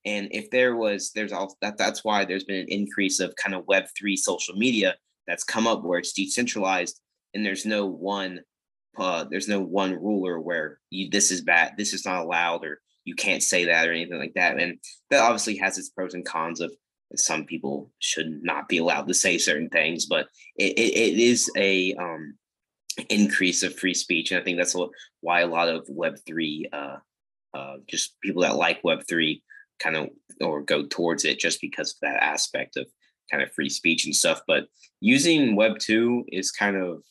And 0.04 0.28
if 0.30 0.50
there 0.50 0.76
was, 0.76 1.12
there's 1.14 1.32
all 1.32 1.56
that. 1.62 1.78
That's 1.78 2.04
why 2.04 2.24
there's 2.24 2.44
been 2.44 2.60
an 2.60 2.68
increase 2.68 3.20
of 3.20 3.34
kind 3.36 3.54
of 3.54 3.66
Web 3.66 3.84
three 3.98 4.16
social 4.16 4.54
media 4.56 4.94
that's 5.26 5.44
come 5.44 5.66
up 5.66 5.82
where 5.82 5.98
it's 5.98 6.12
decentralized 6.12 7.00
and 7.34 7.44
there's 7.44 7.66
no 7.66 7.86
one 7.86 8.40
uh, 8.98 9.24
there's 9.30 9.48
no 9.48 9.60
one 9.60 9.92
ruler 9.92 10.40
where 10.40 10.78
you, 10.90 11.10
this 11.10 11.30
is 11.30 11.42
bad, 11.42 11.74
this 11.76 11.92
is 11.92 12.04
not 12.04 12.24
allowed, 12.24 12.64
or 12.64 12.80
you 13.04 13.14
can't 13.14 13.42
say 13.42 13.64
that 13.66 13.88
or 13.88 13.92
anything 13.92 14.18
like 14.18 14.34
that. 14.34 14.58
And 14.58 14.78
that 15.10 15.22
obviously 15.22 15.56
has 15.58 15.78
its 15.78 15.90
pros 15.90 16.14
and 16.14 16.24
cons 16.24 16.60
of 16.60 16.72
some 17.14 17.44
people 17.44 17.92
should 18.00 18.42
not 18.42 18.68
be 18.68 18.78
allowed 18.78 19.06
to 19.08 19.14
say 19.14 19.38
certain 19.38 19.68
things, 19.68 20.06
but 20.06 20.26
it, 20.56 20.78
it, 20.78 20.96
it 20.96 21.18
is 21.18 21.50
a 21.56 21.94
um, 21.94 22.36
increase 23.08 23.62
of 23.62 23.78
free 23.78 23.94
speech. 23.94 24.30
And 24.30 24.40
I 24.40 24.44
think 24.44 24.58
that's 24.58 24.76
why 25.20 25.40
a 25.40 25.46
lot 25.46 25.68
of 25.68 25.86
Web3, 25.86 26.64
uh, 26.72 26.96
uh, 27.54 27.76
just 27.88 28.20
people 28.20 28.42
that 28.42 28.56
like 28.56 28.82
Web3 28.82 29.40
kind 29.78 29.96
of 29.96 30.08
or 30.40 30.62
go 30.62 30.84
towards 30.86 31.24
it 31.24 31.38
just 31.38 31.60
because 31.60 31.92
of 31.92 31.98
that 32.02 32.22
aspect 32.22 32.76
of 32.76 32.86
kind 33.30 33.42
of 33.42 33.52
free 33.52 33.68
speech 33.68 34.04
and 34.06 34.14
stuff. 34.14 34.40
But 34.46 34.66
using 35.00 35.56
Web 35.56 35.78
two 35.78 36.24
is 36.28 36.50
kind 36.50 36.76
of 36.76 37.02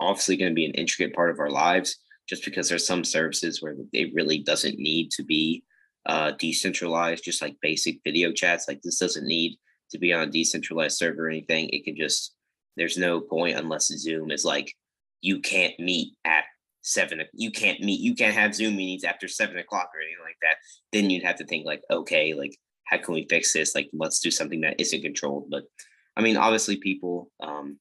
obviously 0.00 0.36
going 0.36 0.50
to 0.50 0.54
be 0.54 0.66
an 0.66 0.72
intricate 0.72 1.14
part 1.14 1.30
of 1.30 1.40
our 1.40 1.50
lives, 1.50 1.96
just 2.28 2.44
because 2.44 2.68
there's 2.68 2.86
some 2.86 3.04
services 3.04 3.62
where 3.62 3.74
it 3.92 4.14
really 4.14 4.38
doesn't 4.38 4.78
need 4.78 5.10
to 5.12 5.24
be 5.24 5.64
uh, 6.06 6.32
decentralized, 6.38 7.24
just 7.24 7.42
like 7.42 7.56
basic 7.60 8.00
video 8.04 8.32
chats. 8.32 8.66
Like 8.68 8.80
this 8.82 8.98
doesn't 8.98 9.26
need 9.26 9.56
to 9.90 9.98
be 9.98 10.12
on 10.12 10.28
a 10.28 10.30
decentralized 10.30 10.96
server 10.96 11.26
or 11.26 11.30
anything. 11.30 11.68
It 11.70 11.84
can 11.84 11.96
just 11.96 12.34
there's 12.76 12.96
no 12.96 13.20
point 13.20 13.56
unless 13.56 13.88
Zoom 13.88 14.30
is 14.30 14.44
like 14.44 14.74
you 15.20 15.40
can't 15.40 15.78
meet 15.78 16.14
at 16.24 16.44
seven. 16.82 17.22
You 17.32 17.50
can't 17.50 17.80
meet. 17.80 18.00
You 18.00 18.14
can't 18.14 18.34
have 18.34 18.54
Zoom 18.54 18.76
meetings 18.76 19.04
after 19.04 19.28
seven 19.28 19.58
o'clock 19.58 19.90
or 19.94 20.00
anything 20.00 20.24
like 20.24 20.38
that. 20.42 20.56
Then 20.92 21.10
you'd 21.10 21.24
have 21.24 21.36
to 21.36 21.44
think 21.44 21.66
like, 21.66 21.82
okay, 21.90 22.34
like 22.34 22.56
how 22.84 22.98
can 22.98 23.14
we 23.14 23.26
fix 23.28 23.52
this? 23.52 23.74
Like 23.74 23.90
let's 23.92 24.20
do 24.20 24.30
something 24.30 24.60
that 24.62 24.80
isn't 24.80 25.02
controlled. 25.02 25.50
But 25.50 25.64
I 26.16 26.22
mean, 26.22 26.36
obviously, 26.36 26.76
people. 26.76 27.30
Um, 27.40 27.78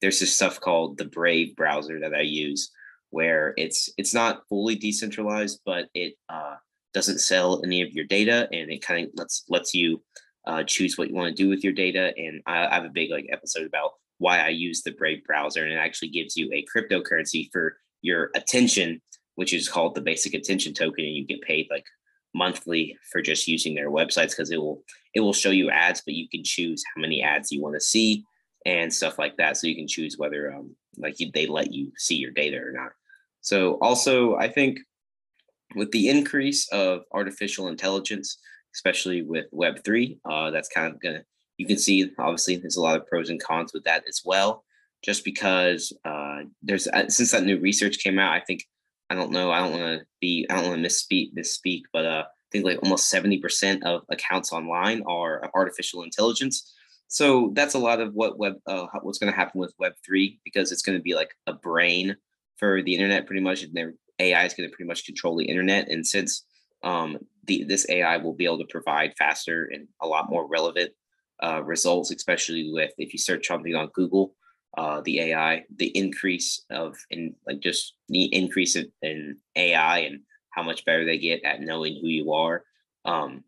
there's 0.00 0.20
this 0.20 0.34
stuff 0.34 0.60
called 0.60 0.98
the 0.98 1.04
Brave 1.04 1.56
browser 1.56 2.00
that 2.00 2.14
I 2.14 2.22
use, 2.22 2.70
where 3.10 3.54
it's 3.56 3.90
it's 3.98 4.14
not 4.14 4.42
fully 4.48 4.74
decentralized, 4.76 5.60
but 5.64 5.88
it 5.94 6.14
uh, 6.28 6.56
doesn't 6.94 7.20
sell 7.20 7.60
any 7.64 7.82
of 7.82 7.92
your 7.92 8.04
data, 8.04 8.48
and 8.52 8.70
it 8.70 8.82
kind 8.82 9.06
of 9.06 9.12
lets 9.16 9.44
lets 9.48 9.74
you 9.74 10.02
uh, 10.46 10.62
choose 10.64 10.96
what 10.96 11.08
you 11.08 11.14
want 11.14 11.34
to 11.34 11.42
do 11.42 11.48
with 11.48 11.62
your 11.62 11.72
data. 11.72 12.12
And 12.16 12.42
I, 12.46 12.66
I 12.66 12.74
have 12.74 12.84
a 12.84 12.90
big 12.90 13.10
like 13.10 13.26
episode 13.30 13.66
about 13.66 13.92
why 14.18 14.40
I 14.40 14.48
use 14.48 14.82
the 14.82 14.92
Brave 14.92 15.24
browser, 15.24 15.64
and 15.64 15.72
it 15.72 15.76
actually 15.76 16.08
gives 16.08 16.36
you 16.36 16.50
a 16.52 16.64
cryptocurrency 16.74 17.48
for 17.52 17.76
your 18.02 18.30
attention, 18.34 19.00
which 19.34 19.52
is 19.52 19.68
called 19.68 19.94
the 19.94 20.00
basic 20.00 20.34
attention 20.34 20.72
token, 20.74 21.04
and 21.04 21.14
you 21.14 21.26
get 21.26 21.42
paid 21.42 21.66
like 21.70 21.84
monthly 22.34 22.96
for 23.10 23.20
just 23.20 23.48
using 23.48 23.74
their 23.74 23.90
websites 23.90 24.30
because 24.30 24.50
it 24.50 24.58
will 24.58 24.82
it 25.14 25.20
will 25.20 25.32
show 25.32 25.50
you 25.50 25.70
ads, 25.70 26.00
but 26.00 26.14
you 26.14 26.28
can 26.28 26.42
choose 26.44 26.82
how 26.94 27.00
many 27.00 27.22
ads 27.22 27.50
you 27.52 27.60
want 27.60 27.74
to 27.74 27.80
see 27.80 28.24
and 28.66 28.92
stuff 28.92 29.18
like 29.18 29.36
that. 29.36 29.56
So 29.56 29.66
you 29.66 29.76
can 29.76 29.88
choose 29.88 30.16
whether 30.18 30.52
um 30.52 30.74
like 30.96 31.16
they 31.34 31.46
let 31.46 31.72
you 31.72 31.92
see 31.96 32.16
your 32.16 32.32
data 32.32 32.58
or 32.58 32.72
not. 32.72 32.92
So 33.40 33.78
also 33.80 34.36
I 34.36 34.48
think 34.48 34.80
with 35.74 35.90
the 35.92 36.08
increase 36.08 36.68
of 36.72 37.02
artificial 37.12 37.68
intelligence, 37.68 38.38
especially 38.74 39.22
with 39.22 39.46
Web 39.52 39.84
three, 39.84 40.18
uh, 40.28 40.50
that's 40.50 40.68
kind 40.68 40.92
of 40.92 41.00
gonna 41.00 41.22
you 41.56 41.66
can 41.66 41.78
see 41.78 42.10
obviously 42.18 42.56
there's 42.56 42.76
a 42.76 42.82
lot 42.82 42.96
of 42.96 43.06
pros 43.06 43.30
and 43.30 43.42
cons 43.42 43.72
with 43.72 43.84
that 43.84 44.04
as 44.08 44.22
well. 44.24 44.64
Just 45.02 45.24
because 45.24 45.92
uh, 46.04 46.40
there's 46.62 46.86
uh, 46.88 47.08
since 47.08 47.30
that 47.30 47.44
new 47.44 47.58
research 47.58 48.00
came 48.00 48.18
out, 48.18 48.34
I 48.34 48.40
think 48.40 48.64
I 49.08 49.14
don't 49.14 49.32
know. 49.32 49.50
I 49.50 49.60
don't 49.60 49.72
want 49.72 50.00
to 50.00 50.06
be. 50.20 50.46
I 50.50 50.56
don't 50.56 50.68
want 50.68 50.82
to 50.82 50.88
misspeak. 50.88 51.34
Misspeak, 51.34 51.82
but 51.92 52.04
uh, 52.04 52.24
I 52.26 52.48
think 52.52 52.64
like 52.64 52.82
almost 52.82 53.08
seventy 53.08 53.38
percent 53.38 53.82
of 53.84 54.02
accounts 54.10 54.52
online 54.52 55.02
are 55.06 55.50
artificial 55.54 56.02
intelligence. 56.02 56.72
So 57.10 57.50
that's 57.54 57.74
a 57.74 57.78
lot 57.78 58.00
of 58.00 58.14
what 58.14 58.38
web. 58.38 58.54
Uh, 58.66 58.86
what's 59.02 59.18
going 59.18 59.32
to 59.32 59.36
happen 59.36 59.60
with 59.60 59.74
Web 59.80 59.94
three 60.06 60.38
because 60.44 60.70
it's 60.70 60.82
going 60.82 60.96
to 60.96 61.02
be 61.02 61.16
like 61.16 61.34
a 61.48 61.52
brain 61.52 62.16
for 62.56 62.82
the 62.82 62.94
internet, 62.94 63.26
pretty 63.26 63.42
much. 63.42 63.64
And 63.64 63.74
their 63.74 63.94
AI 64.20 64.44
is 64.44 64.54
going 64.54 64.70
to 64.70 64.74
pretty 64.74 64.86
much 64.86 65.04
control 65.04 65.36
the 65.36 65.44
internet. 65.44 65.88
And 65.88 66.06
since 66.06 66.44
um, 66.84 67.18
the 67.46 67.64
this 67.64 67.84
AI 67.90 68.16
will 68.18 68.32
be 68.32 68.44
able 68.44 68.60
to 68.60 68.66
provide 68.70 69.14
faster 69.18 69.68
and 69.72 69.88
a 70.00 70.06
lot 70.06 70.30
more 70.30 70.46
relevant 70.46 70.92
uh, 71.42 71.60
results, 71.64 72.12
especially 72.12 72.70
with 72.72 72.92
if 72.96 73.12
you 73.12 73.18
search 73.18 73.48
something 73.48 73.74
on 73.74 73.90
Google, 73.92 74.36
uh, 74.78 75.00
the 75.04 75.18
AI, 75.18 75.64
the 75.78 75.88
increase 75.88 76.64
of 76.70 76.96
in 77.10 77.34
like 77.44 77.58
just 77.58 77.94
the 78.08 78.26
increase 78.26 78.76
in, 78.76 78.88
in 79.02 79.36
AI 79.56 79.98
and 79.98 80.20
how 80.50 80.62
much 80.62 80.84
better 80.84 81.04
they 81.04 81.18
get 81.18 81.42
at 81.42 81.60
knowing 81.60 81.98
who 82.00 82.06
you 82.06 82.32
are. 82.32 82.62
Um, 83.04 83.42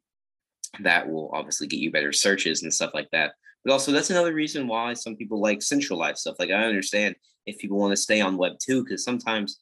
that 0.80 1.08
will 1.08 1.30
obviously 1.32 1.68
get 1.68 1.78
you 1.78 1.92
better 1.92 2.12
searches 2.12 2.64
and 2.64 2.74
stuff 2.74 2.90
like 2.92 3.10
that. 3.12 3.34
But 3.64 3.72
also, 3.72 3.92
that's 3.92 4.10
another 4.10 4.34
reason 4.34 4.66
why 4.66 4.94
some 4.94 5.16
people 5.16 5.40
like 5.40 5.62
centralized 5.62 6.18
stuff. 6.18 6.36
Like, 6.38 6.50
I 6.50 6.64
understand 6.64 7.14
if 7.46 7.58
people 7.58 7.78
want 7.78 7.92
to 7.92 7.96
stay 7.96 8.20
on 8.20 8.36
Web 8.36 8.54
2, 8.60 8.84
because 8.84 9.04
sometimes 9.04 9.60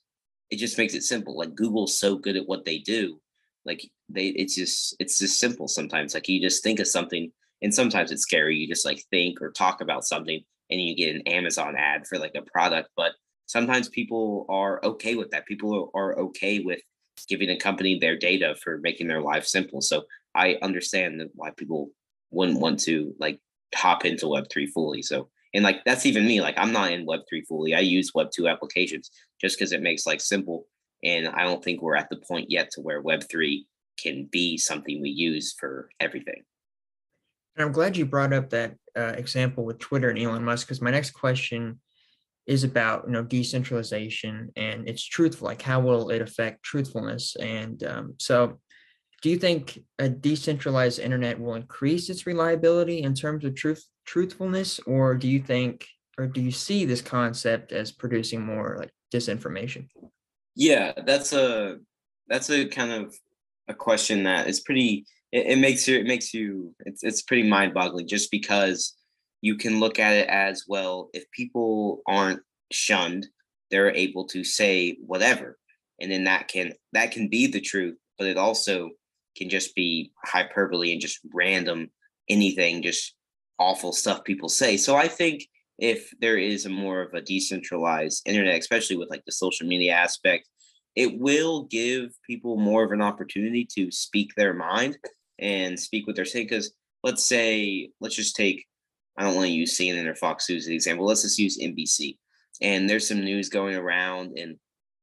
it 0.50 0.57
just 0.57 0.78
makes 0.78 0.95
it 0.95 1.02
simple. 1.02 1.37
Like, 1.37 1.54
Google's 1.54 1.99
so 1.99 2.16
good 2.16 2.37
at 2.37 2.47
what 2.47 2.64
they 2.64 2.78
do. 2.78 3.21
Like, 3.64 3.87
they, 4.09 4.28
it's 4.28 4.54
just, 4.54 4.97
it's 4.99 5.19
just 5.19 5.38
simple 5.38 5.69
sometimes. 5.69 6.14
Like, 6.14 6.28
you 6.28 6.40
just 6.40 6.62
think 6.62 6.80
of 6.80 6.87
something, 6.87 7.30
and 7.62 7.75
sometimes 7.75 8.11
it's 8.11 8.23
scary. 8.23 8.57
You 8.57 8.66
just 8.66 8.87
like 8.87 9.02
think 9.11 9.42
or 9.42 9.50
talk 9.50 9.83
about 9.83 10.04
something, 10.04 10.40
and 10.71 10.80
you 10.80 10.97
get 10.97 11.14
an 11.14 11.23
Amazon 11.26 11.76
ad 11.76 12.07
for 12.07 12.19
like 12.19 12.35
a 12.35 12.42
product. 12.42 12.88
But 12.97 13.12
sometimes 13.47 13.88
people 13.88 14.47
are 14.49 14.80
okay 14.85 15.14
with 15.14 15.30
that. 15.33 15.47
People 15.47 15.90
are 15.95 16.19
okay 16.19 16.61
with 16.61 16.80
giving 17.28 17.50
a 17.50 17.59
company 17.59 17.99
their 17.99 18.16
data 18.16 18.54
for 18.62 18.78
making 18.78 19.09
their 19.09 19.21
life 19.21 19.45
simple. 19.45 19.80
So 19.80 20.04
I 20.35 20.57
understand 20.62 21.23
why 21.35 21.50
people 21.57 21.90
wouldn't 22.30 22.61
want 22.61 22.80
to 22.80 23.14
like 23.19 23.40
hop 23.75 24.05
into 24.05 24.27
Web3 24.27 24.69
fully. 24.71 25.03
So, 25.03 25.29
and 25.55 25.65
like 25.65 25.85
that's 25.85 26.07
even 26.07 26.27
me, 26.27 26.41
like 26.41 26.57
I'm 26.59 26.73
not 26.73 26.93
in 26.93 27.07
Web3 27.07 27.47
fully. 27.49 27.75
I 27.75 27.81
use 27.81 28.12
Web2 28.12 28.50
applications 28.50 29.11
just 29.41 29.59
because 29.59 29.73
it 29.73 29.83
makes 29.83 30.07
like 30.07 30.21
simple. 30.21 30.67
And 31.03 31.29
I 31.29 31.45
don't 31.45 31.65
think 31.65 31.81
we're 31.81 31.97
at 31.97 32.11
the 32.11 32.17
point 32.29 32.50
yet 32.50 32.71
to 32.73 32.81
where 32.81 33.03
Web3 33.03 33.65
can 33.99 34.29
be 34.31 34.57
something 34.57 35.00
we 35.00 35.11
use 35.11 35.55
for 35.59 35.89
everything. 35.99 36.43
And 37.57 37.65
I'm 37.65 37.73
glad 37.73 37.97
you 37.97 38.07
brought 38.07 38.33
up 38.33 38.50
that 38.50 38.77
uh, 38.97 39.15
example 39.17 39.65
with 39.65 39.79
Twitter 39.79 40.11
and 40.11 40.19
Elon 40.19 40.45
Musk 40.45 40.67
because 40.67 40.81
my 40.81 40.91
next 40.91 41.11
question 41.11 41.81
is 42.47 42.65
about 42.65 43.05
you 43.07 43.12
know 43.12 43.23
decentralization 43.23 44.50
and 44.57 44.89
it's 44.89 45.05
truthful. 45.05 45.47
Like 45.47 45.62
how 45.62 45.81
will 45.81 46.11
it 46.11 46.23
affect 46.23 46.62
truthfulness? 46.62 47.37
And 47.37 47.83
um, 47.85 48.15
so, 48.19 48.61
do 49.23 49.31
you 49.31 49.37
think 49.37 49.79
a 49.99 50.09
decentralized 50.09 50.99
internet 50.99 51.39
will 51.39 51.55
increase 51.55 52.09
its 52.09 52.27
reliability 52.27 53.03
in 53.03 53.15
terms 53.15 53.45
of 53.45 53.55
truth 53.55 53.85
truthfulness, 54.07 54.81
or 54.87 55.15
do 55.15 55.29
you 55.29 55.41
think, 55.41 55.87
or 56.19 56.27
do 56.27 56.41
you 56.41 56.50
see 56.50 56.85
this 56.85 57.03
concept 57.03 57.73
as 57.73 57.93
producing 57.93 58.45
more 58.45 58.77
like 58.79 58.91
disinformation? 59.12 59.89
Yeah, 60.57 60.93
that's 61.05 61.33
a 61.33 61.79
that's 62.29 62.50
a 62.50 62.67
kind 62.67 62.93
of 62.93 63.15
a 63.69 63.75
question 63.75 64.25
that 64.25 64.49
is 64.49 64.61
pretty 64.61 65.05
it, 65.33 65.47
it 65.47 65.59
makes 65.59 65.87
you 65.87 65.99
it 65.99 66.07
makes 66.07 66.33
you 66.33 66.75
it's 66.87 67.03
it's 67.03 67.23
pretty 67.23 67.49
mind 67.49 67.75
boggling 67.75 68.09
just 68.09 68.31
because 68.31 68.97
you 69.43 69.57
can 69.57 69.81
look 69.81 69.99
at 69.99 70.15
it 70.15 70.29
as 70.29 70.65
well 70.69 71.09
if 71.12 71.31
people 71.31 72.03
aren't 72.07 72.41
shunned 72.73 73.27
they're 73.71 73.95
able 73.95 74.25
to 74.27 74.45
say 74.45 74.97
whatever 75.07 75.59
and 76.00 76.11
then 76.11 76.25
that 76.25 76.49
can 76.49 76.73
that 76.93 77.12
can 77.12 77.29
be 77.29 77.47
the 77.47 77.61
truth 77.61 77.97
but 78.19 78.27
it 78.27 78.37
also 78.37 78.91
can 79.40 79.50
just 79.50 79.75
be 79.75 80.12
hyperbole 80.25 80.92
and 80.92 81.00
just 81.00 81.20
random 81.35 81.88
anything 82.28 82.82
just 82.82 83.14
awful 83.59 83.92
stuff 83.92 84.25
people 84.25 84.49
say 84.49 84.76
so 84.76 84.97
i 84.97 85.09
think 85.09 85.44
if 85.78 86.12
there 86.20 86.37
is 86.37 86.66
a 86.66 86.68
more 86.68 87.00
of 87.00 87.14
a 87.14 87.23
decentralized 87.23 88.23
internet 88.26 88.59
especially 88.59 88.97
with 88.97 89.11
like 89.11 89.25
the 89.25 89.32
social 89.32 89.66
media 89.66 89.92
aspect 89.92 90.49
it 90.97 91.18
will 91.18 91.64
give 91.64 92.11
people 92.26 92.56
more 92.56 92.85
of 92.85 92.92
an 92.92 93.02
opportunity 93.02 93.66
to 93.76 93.90
speak 93.90 94.35
their 94.35 94.54
mind 94.54 94.99
and 95.38 95.78
speak 95.78 96.06
what 96.06 96.16
they're 96.16 96.25
saying. 96.25 96.47
Because 96.47 96.73
let's 97.02 97.25
say, 97.25 97.90
let's 98.00 98.16
just 98.16 98.37
take, 98.37 98.66
I 99.16 99.25
don't 99.25 99.35
want 99.35 99.47
to 99.47 99.52
use 99.52 99.76
CNN 99.76 100.06
or 100.06 100.14
Fox 100.14 100.49
News 100.49 100.64
as 100.64 100.68
an 100.68 100.75
example. 100.75 101.06
Let's 101.06 101.23
just 101.23 101.38
use 101.38 101.59
NBC. 101.59 102.18
And 102.61 102.88
there's 102.88 103.09
some 103.09 103.20
news 103.20 103.49
going 103.49 103.75
around, 103.75 104.37
and 104.37 104.56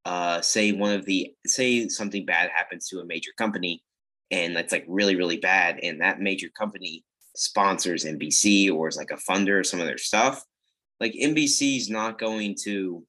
uh, 0.06 0.42
say 0.42 0.72
one 0.74 0.94
of 0.94 1.06
the, 1.06 1.34
say 1.48 1.88
something 1.88 2.26
bad 2.26 2.52
happens 2.54 2.88
to 2.90 3.00
a 3.00 3.06
major 3.06 3.32
company, 3.38 3.82
and 4.32 4.56
that's 4.56 4.72
like 4.72 4.86
really, 4.88 5.16
really 5.16 5.38
bad, 5.38 5.80
and 5.82 6.02
that 6.02 6.20
major 6.20 6.50
company 6.50 7.04
sponsors 7.36 8.04
NBC 8.04 8.72
or 8.74 8.88
is 8.88 8.98
like 8.98 9.12
a 9.12 9.32
funder 9.32 9.60
of 9.60 9.68
some 9.68 9.80
of 9.80 9.86
their 9.86 9.98
stuff. 9.98 10.44
Like 11.00 11.14
NBC 11.14 11.78
is 11.78 11.90
not 11.90 12.18
going 12.18 12.56
to 12.64 13.06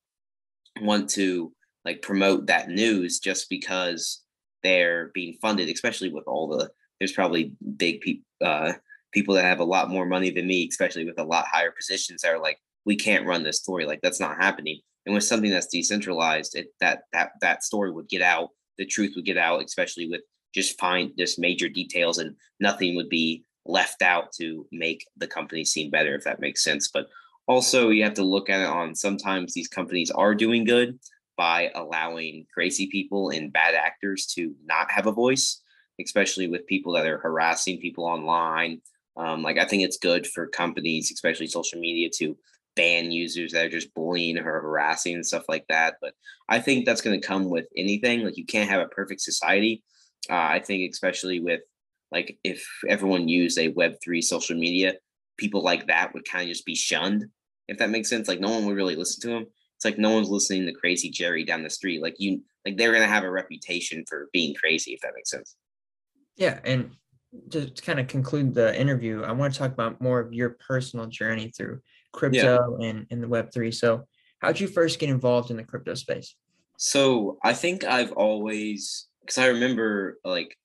want 0.81 1.09
to 1.11 1.53
like 1.85 2.03
promote 2.03 2.47
that 2.47 2.69
news 2.69 3.19
just 3.19 3.49
because 3.49 4.23
they're 4.63 5.11
being 5.15 5.39
funded, 5.41 5.69
especially 5.69 6.13
with 6.13 6.25
all 6.27 6.49
the 6.49 6.71
there's 7.01 7.13
probably 7.13 7.53
big 7.77 8.01
people 8.01 8.25
uh, 8.45 8.73
people 9.13 9.35
that 9.35 9.45
have 9.45 9.61
a 9.61 9.65
lot 9.65 9.91
more 9.91 10.07
money 10.07 10.31
than 10.31 10.47
me, 10.47 10.69
especially 10.69 11.05
with 11.05 11.19
a 11.19 11.25
lot 11.25 11.47
higher 11.51 11.73
positions 11.73 12.23
that 12.23 12.33
are 12.33 12.41
like, 12.41 12.59
we 12.85 12.97
can't 12.97 13.27
run 13.27 13.43
this 13.43 13.59
story. 13.59 13.87
Like 13.87 14.01
that's 14.03 14.21
not 14.21 14.37
happening. 14.37 14.81
And 15.07 15.15
with 15.15 15.25
something 15.25 15.51
that's 15.51 15.67
decentralized, 15.67 16.55
it 16.57 16.69
that 16.81 17.03
that 17.13 17.31
that 17.41 17.65
story 17.65 17.91
would 17.91 18.09
get 18.09 18.23
out, 18.23 18.51
the 18.77 18.85
truth 18.85 19.13
would 19.17 19.25
get 19.25 19.39
out, 19.39 19.65
especially 19.65 20.09
with 20.09 20.21
just 20.61 20.79
find 20.79 21.13
just 21.19 21.39
major 21.39 21.69
details 21.69 22.19
and 22.19 22.35
nothing 22.61 22.97
would 22.97 23.09
be 23.09 23.45
left 23.67 24.03
out 24.03 24.33
to 24.33 24.67
make 24.73 25.07
the 25.17 25.27
company 25.27 25.65
seem 25.65 25.91
better, 25.91 26.15
if 26.15 26.25
that 26.25 26.41
makes 26.41 26.65
sense. 26.65 26.89
But 26.89 27.07
also 27.47 27.91
you 27.91 28.05
have 28.05 28.15
to 28.15 28.23
look 28.23 28.51
at 28.51 28.61
it 28.61 28.67
on 28.67 28.95
sometimes 28.95 29.55
these 29.55 29.69
companies 29.69 30.11
are 30.11 30.35
doing 30.35 30.65
good 30.65 30.99
by 31.37 31.71
allowing 31.75 32.47
crazy 32.53 32.89
people 32.89 33.31
and 33.31 33.53
bad 33.53 33.75
actors 33.75 34.27
to 34.35 34.55
not 34.65 34.91
have 34.91 35.07
a 35.07 35.13
voice 35.13 35.63
especially 36.01 36.49
with 36.49 36.67
people 36.67 36.93
that 36.93 37.07
are 37.07 37.19
harassing 37.19 37.79
people 37.79 38.05
online. 38.05 38.81
Um, 39.17 39.43
like 39.43 39.59
I 39.59 39.65
think 39.65 39.83
it's 39.83 39.99
good 39.99 40.27
for 40.27 40.47
companies, 40.47 41.11
especially 41.13 41.49
social 41.49 41.81
media, 41.81 42.09
to 42.17 42.37
ban 42.77 43.11
users 43.11 43.53
that 43.53 43.67
are 43.67 43.71
just 43.71 43.93
bullying 43.95 44.39
or 44.39 44.45
harassing 44.45 45.15
and 45.15 45.27
stuff 45.27 45.45
like 45.49 45.67
that. 45.69 45.97
But 46.01 46.15
I 46.49 46.61
think 46.61 46.87
that's 46.87 47.01
going 47.01 47.21
to 47.21 47.27
come 47.27 47.51
with 47.51 47.67
anything. 47.77 48.23
Like 48.23 48.37
you 48.37 48.47
can't 48.47 48.71
have 48.71 48.81
a 48.81 48.89
perfect 48.89 49.21
society. 49.21 49.83
Uh, 50.31 50.35
I 50.35 50.61
think 50.61 50.91
especially 50.91 51.41
with 51.41 51.61
like 52.11 52.39
if 52.45 52.67
everyone 52.89 53.29
used 53.29 53.59
a 53.59 53.69
Web 53.69 53.95
three 54.03 54.23
social 54.23 54.57
media, 54.57 54.95
people 55.37 55.63
like 55.63 55.87
that 55.87 56.15
would 56.15 56.29
kind 56.29 56.45
of 56.45 56.49
just 56.49 56.67
be 56.67 56.75
shunned, 56.75 57.27
if 57.69 57.79
that 57.79 57.91
makes 57.91 58.09
sense. 58.09 58.29
Like 58.29 58.41
no 58.41 58.51
one 58.51 58.67
would 58.67 58.77
really 58.77 58.97
listen 58.97 59.21
to 59.23 59.29
them. 59.29 59.47
It's 59.77 59.85
like 59.85 59.99
no 59.99 60.11
one's 60.11 60.31
listening 60.31 60.67
to 60.67 60.73
crazy 60.73 61.11
Jerry 61.11 61.45
down 61.45 61.63
the 61.63 61.71
street. 61.71 62.03
Like 62.03 62.17
you, 62.19 62.43
like 62.67 62.77
they're 62.77 62.93
gonna 62.93 63.07
have 63.07 63.25
a 63.25 63.31
reputation 63.31 64.05
for 64.09 64.29
being 64.33 64.55
crazy, 64.55 64.93
if 64.93 65.01
that 65.01 65.15
makes 65.15 65.31
sense. 65.31 65.57
Yeah, 66.37 66.61
and 66.65 66.91
to, 67.51 67.71
to 67.71 67.83
kind 67.83 68.01
of 68.01 68.07
conclude 68.07 68.55
the 68.55 68.79
interview, 68.79 69.23
I 69.23 69.33
want 69.33 69.53
to 69.53 69.59
talk 69.59 69.73
about 69.73 70.01
more 70.01 70.21
of 70.21 70.33
your 70.33 70.51
personal 70.51 71.07
journey 71.07 71.53
through 71.57 71.81
crypto 72.13 72.77
yeah. 72.81 72.89
and 72.89 73.07
in 73.11 73.21
the 73.21 73.29
Web 73.29 73.53
three. 73.53 73.71
So, 73.71 74.07
how'd 74.41 74.59
you 74.59 74.67
first 74.67 74.99
get 74.99 75.11
involved 75.11 75.51
in 75.51 75.57
the 75.57 75.65
crypto 75.65 75.95
space? 75.95 76.35
So 76.79 77.39
I 77.43 77.55
think 77.55 77.83
I've 77.83 78.13
always 78.13 79.08
because 79.29 79.39
I 79.39 79.49
remember 79.49 80.19
like 80.25 80.57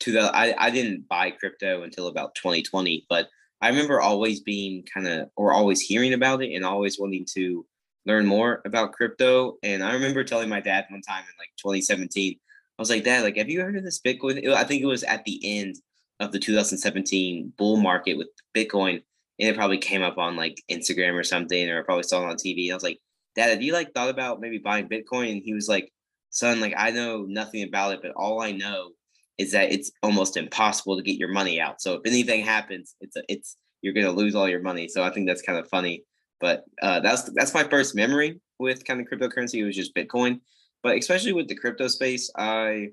to 0.00 0.12
the 0.12 0.34
I, 0.34 0.54
I 0.58 0.70
didn't 0.70 1.06
buy 1.06 1.30
crypto 1.30 1.82
until 1.82 2.06
about 2.06 2.34
2020, 2.34 3.04
but 3.10 3.28
I 3.60 3.68
remember 3.68 4.00
always 4.00 4.40
being 4.40 4.84
kind 4.92 5.06
of 5.06 5.28
or 5.36 5.52
always 5.52 5.82
hearing 5.82 6.14
about 6.14 6.42
it 6.42 6.54
and 6.54 6.64
always 6.64 6.98
wanting 6.98 7.26
to 7.34 7.66
learn 8.06 8.24
more 8.24 8.62
about 8.64 8.92
crypto. 8.92 9.58
And 9.62 9.84
I 9.84 9.92
remember 9.92 10.24
telling 10.24 10.48
my 10.48 10.60
dad 10.60 10.86
one 10.88 11.02
time 11.02 11.24
in 11.24 11.38
like 11.38 11.50
2017, 11.58 12.32
I 12.34 12.82
was 12.82 12.88
like, 12.88 13.04
Dad, 13.04 13.22
like, 13.22 13.36
have 13.36 13.50
you 13.50 13.60
heard 13.60 13.76
of 13.76 13.84
this 13.84 14.00
Bitcoin? 14.00 14.48
I 14.54 14.64
think 14.64 14.82
it 14.82 14.86
was 14.86 15.04
at 15.04 15.22
the 15.26 15.38
end 15.44 15.76
of 16.20 16.32
the 16.32 16.38
2017 16.38 17.52
bull 17.58 17.76
market 17.76 18.16
with 18.16 18.28
Bitcoin. 18.56 19.02
And 19.38 19.48
it 19.48 19.56
probably 19.56 19.76
came 19.76 20.02
up 20.02 20.16
on 20.16 20.36
like 20.36 20.62
Instagram 20.70 21.12
or 21.12 21.24
something, 21.24 21.68
or 21.68 21.80
I 21.80 21.82
probably 21.82 22.04
saw 22.04 22.22
it 22.22 22.30
on 22.30 22.36
TV. 22.36 22.64
And 22.64 22.72
I 22.72 22.76
was 22.76 22.82
like, 22.82 22.98
Dad, 23.36 23.50
have 23.50 23.60
you 23.60 23.74
like 23.74 23.92
thought 23.92 24.08
about 24.08 24.40
maybe 24.40 24.56
buying 24.56 24.88
Bitcoin? 24.88 25.32
And 25.32 25.42
he 25.44 25.52
was 25.52 25.68
like, 25.68 25.92
Son, 26.30 26.60
like 26.60 26.74
I 26.76 26.90
know 26.90 27.24
nothing 27.28 27.62
about 27.64 27.94
it, 27.94 28.00
but 28.02 28.12
all 28.16 28.40
I 28.40 28.52
know 28.52 28.90
is 29.38 29.52
that 29.52 29.72
it's 29.72 29.90
almost 30.02 30.36
impossible 30.36 30.96
to 30.96 31.02
get 31.02 31.16
your 31.16 31.32
money 31.32 31.60
out. 31.60 31.80
So 31.80 31.94
if 31.94 32.02
anything 32.04 32.44
happens, 32.44 32.94
it's 33.00 33.16
a, 33.16 33.22
it's 33.28 33.56
you're 33.82 33.94
gonna 33.94 34.10
lose 34.10 34.34
all 34.34 34.48
your 34.48 34.62
money. 34.62 34.88
So 34.88 35.02
I 35.02 35.10
think 35.10 35.26
that's 35.26 35.42
kind 35.42 35.58
of 35.58 35.68
funny. 35.68 36.04
But 36.40 36.64
uh, 36.82 37.00
that's 37.00 37.30
that's 37.34 37.54
my 37.54 37.64
first 37.64 37.94
memory 37.94 38.40
with 38.58 38.84
kind 38.84 39.00
of 39.00 39.06
cryptocurrency. 39.06 39.56
It 39.56 39.64
was 39.64 39.76
just 39.76 39.94
Bitcoin, 39.94 40.40
but 40.82 40.96
especially 40.96 41.32
with 41.32 41.48
the 41.48 41.54
crypto 41.54 41.88
space, 41.88 42.30
I 42.36 42.88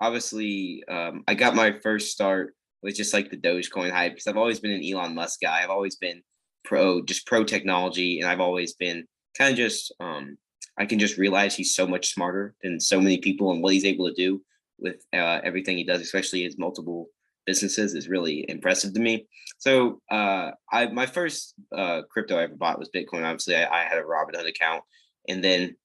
obviously 0.00 0.82
um, 0.88 1.22
I 1.26 1.34
got 1.34 1.54
my 1.54 1.78
first 1.82 2.10
start 2.12 2.54
with 2.82 2.96
just 2.96 3.14
like 3.14 3.30
the 3.30 3.36
Dogecoin 3.36 3.90
hype 3.90 4.12
because 4.12 4.26
I've 4.26 4.36
always 4.36 4.60
been 4.60 4.72
an 4.72 4.84
Elon 4.84 5.14
Musk 5.14 5.40
guy. 5.40 5.62
I've 5.62 5.70
always 5.70 5.96
been 5.96 6.22
pro 6.64 7.02
just 7.02 7.26
pro 7.26 7.44
technology, 7.44 8.20
and 8.20 8.28
I've 8.28 8.40
always 8.40 8.74
been 8.74 9.04
kind 9.36 9.52
of 9.52 9.56
just 9.56 9.94
um, 10.00 10.36
I 10.78 10.86
can 10.86 10.98
just 10.98 11.18
realize 11.18 11.54
he's 11.54 11.74
so 11.74 11.86
much 11.86 12.12
smarter 12.12 12.54
than 12.62 12.80
so 12.80 13.00
many 13.00 13.18
people 13.18 13.52
and 13.52 13.62
what 13.62 13.74
he's 13.74 13.84
able 13.84 14.08
to 14.08 14.14
do 14.14 14.42
with 14.78 15.04
uh, 15.12 15.40
everything 15.44 15.76
he 15.76 15.84
does, 15.84 16.00
especially 16.00 16.42
his 16.42 16.58
multiple 16.58 17.08
businesses, 17.46 17.94
is 17.94 18.08
really 18.08 18.44
impressive 18.48 18.94
to 18.94 19.00
me. 19.00 19.26
So 19.58 20.00
uh, 20.10 20.52
I 20.70 20.86
my 20.86 21.06
first 21.06 21.54
uh, 21.76 22.02
crypto 22.10 22.38
I 22.38 22.44
ever 22.44 22.56
bought 22.56 22.78
was 22.78 22.90
Bitcoin. 22.94 23.24
Obviously, 23.24 23.56
I, 23.56 23.82
I 23.82 23.84
had 23.84 23.98
a 23.98 24.02
Robinhood 24.02 24.48
account, 24.48 24.82
and 25.28 25.42
then 25.44 25.76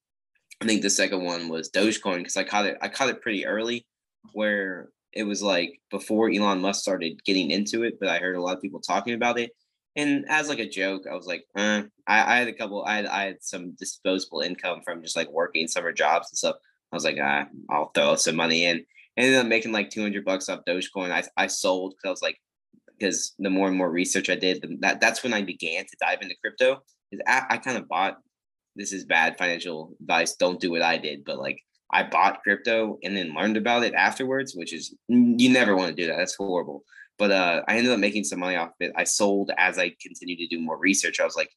I 0.61 0.65
think 0.65 0.81
the 0.81 0.89
second 0.89 1.23
one 1.23 1.49
was 1.49 1.69
Dogecoin 1.69 2.19
because 2.19 2.37
I 2.37 2.43
caught 2.43 2.65
it. 2.65 2.77
I 2.81 2.87
caught 2.87 3.09
it 3.09 3.21
pretty 3.21 3.45
early, 3.45 3.85
where 4.33 4.89
it 5.13 5.23
was 5.23 5.41
like 5.41 5.79
before 5.91 6.31
Elon 6.31 6.61
Musk 6.61 6.81
started 6.81 7.23
getting 7.25 7.51
into 7.51 7.83
it, 7.83 7.99
but 7.99 8.09
I 8.09 8.19
heard 8.19 8.35
a 8.35 8.41
lot 8.41 8.55
of 8.55 8.61
people 8.61 8.79
talking 8.79 9.13
about 9.13 9.39
it. 9.39 9.51
And 9.97 10.25
as 10.29 10.47
like 10.47 10.59
a 10.59 10.69
joke, 10.69 11.03
I 11.11 11.15
was 11.15 11.25
like, 11.25 11.43
eh. 11.57 11.83
I, 12.07 12.35
I 12.35 12.37
had 12.37 12.47
a 12.47 12.53
couple, 12.53 12.85
I 12.85 12.97
had, 12.97 13.05
I 13.07 13.25
had 13.25 13.37
some 13.41 13.71
disposable 13.71 14.41
income 14.41 14.81
from 14.85 15.01
just 15.01 15.17
like 15.17 15.29
working 15.31 15.67
summer 15.67 15.91
jobs 15.91 16.29
and 16.31 16.37
stuff. 16.37 16.55
I 16.91 16.95
was 16.95 17.03
like, 17.03 17.17
ah, 17.21 17.47
I'll 17.69 17.91
throw 17.93 18.15
some 18.15 18.35
money 18.35 18.65
in. 18.65 18.77
And 19.17 19.25
ended 19.25 19.39
up 19.39 19.47
making 19.47 19.71
like 19.71 19.89
200 19.89 20.23
bucks 20.23 20.49
off 20.49 20.61
Dogecoin. 20.67 21.11
I, 21.11 21.23
I 21.35 21.47
sold 21.47 21.95
because 21.95 22.07
I 22.07 22.11
was 22.11 22.21
like, 22.21 22.37
because 22.97 23.33
the 23.39 23.49
more 23.49 23.67
and 23.67 23.75
more 23.75 23.91
research 23.91 24.29
I 24.29 24.35
did, 24.35 24.63
that 24.81 25.01
that's 25.01 25.23
when 25.23 25.33
I 25.33 25.41
began 25.41 25.83
to 25.85 25.97
dive 25.99 26.21
into 26.21 26.35
crypto. 26.41 26.83
I, 27.27 27.43
I 27.49 27.57
kind 27.57 27.77
of 27.77 27.87
bought. 27.87 28.17
This 28.75 28.93
is 28.93 29.05
bad 29.05 29.39
financial 29.39 29.95
advice. 29.99 30.35
Don't 30.35 30.59
do 30.59 30.69
what 30.69 30.83
I 30.83 30.97
did, 30.97 31.25
but 31.25 31.39
like 31.39 31.59
I 31.91 32.03
bought 32.03 32.43
crypto 32.43 32.99
and 33.03 33.17
then 33.17 33.33
learned 33.33 33.57
about 33.57 33.83
it 33.83 33.95
afterwards, 33.95 34.55
which 34.55 34.73
is 34.73 34.93
you 35.07 35.49
never 35.49 35.75
want 35.75 35.89
to 35.89 35.95
do 35.95 36.07
that. 36.07 36.17
That's 36.17 36.35
horrible. 36.35 36.83
But 37.17 37.31
uh, 37.31 37.61
I 37.67 37.77
ended 37.77 37.91
up 37.91 37.99
making 37.99 38.25
some 38.25 38.39
money 38.39 38.55
off 38.55 38.69
of 38.69 38.75
it. 38.79 38.91
I 38.95 39.03
sold 39.03 39.51
as 39.57 39.79
I 39.79 39.95
continued 40.01 40.37
to 40.37 40.47
do 40.47 40.61
more 40.61 40.77
research. 40.77 41.19
I 41.19 41.25
was 41.25 41.35
like, 41.35 41.51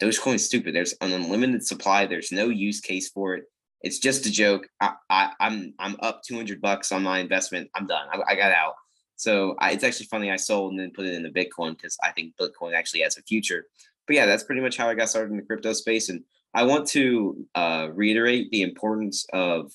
Dogecoin's 0.00 0.44
stupid. 0.44 0.74
There's 0.74 0.94
an 1.00 1.12
unlimited 1.12 1.66
supply. 1.66 2.06
There's 2.06 2.32
no 2.32 2.48
use 2.48 2.80
case 2.80 3.10
for 3.10 3.34
it. 3.34 3.44
It's 3.82 3.98
just 3.98 4.26
a 4.26 4.30
joke. 4.30 4.66
I, 4.80 4.94
I 5.10 5.24
am 5.40 5.74
I'm, 5.78 5.94
I'm 5.94 5.96
up 6.00 6.22
200 6.22 6.60
bucks 6.60 6.90
on 6.90 7.02
my 7.02 7.18
investment. 7.18 7.70
I'm 7.74 7.86
done. 7.86 8.08
I, 8.12 8.32
I 8.32 8.34
got 8.34 8.52
out. 8.52 8.74
So 9.16 9.54
I, 9.58 9.72
it's 9.72 9.84
actually 9.84 10.06
funny. 10.06 10.30
I 10.30 10.36
sold 10.36 10.72
and 10.72 10.80
then 10.80 10.90
put 10.94 11.06
it 11.06 11.14
in 11.14 11.22
the 11.22 11.30
Bitcoin 11.30 11.76
because 11.76 11.96
I 12.02 12.10
think 12.10 12.34
Bitcoin 12.40 12.74
actually 12.74 13.00
has 13.00 13.18
a 13.18 13.22
future. 13.22 13.66
But 14.06 14.16
yeah, 14.16 14.26
that's 14.26 14.44
pretty 14.44 14.60
much 14.60 14.76
how 14.76 14.88
I 14.88 14.94
got 14.94 15.10
started 15.10 15.30
in 15.30 15.36
the 15.36 15.44
crypto 15.44 15.72
space. 15.72 16.08
And 16.08 16.22
I 16.54 16.64
want 16.64 16.88
to 16.88 17.46
uh, 17.54 17.88
reiterate 17.92 18.50
the 18.50 18.62
importance 18.62 19.26
of 19.32 19.72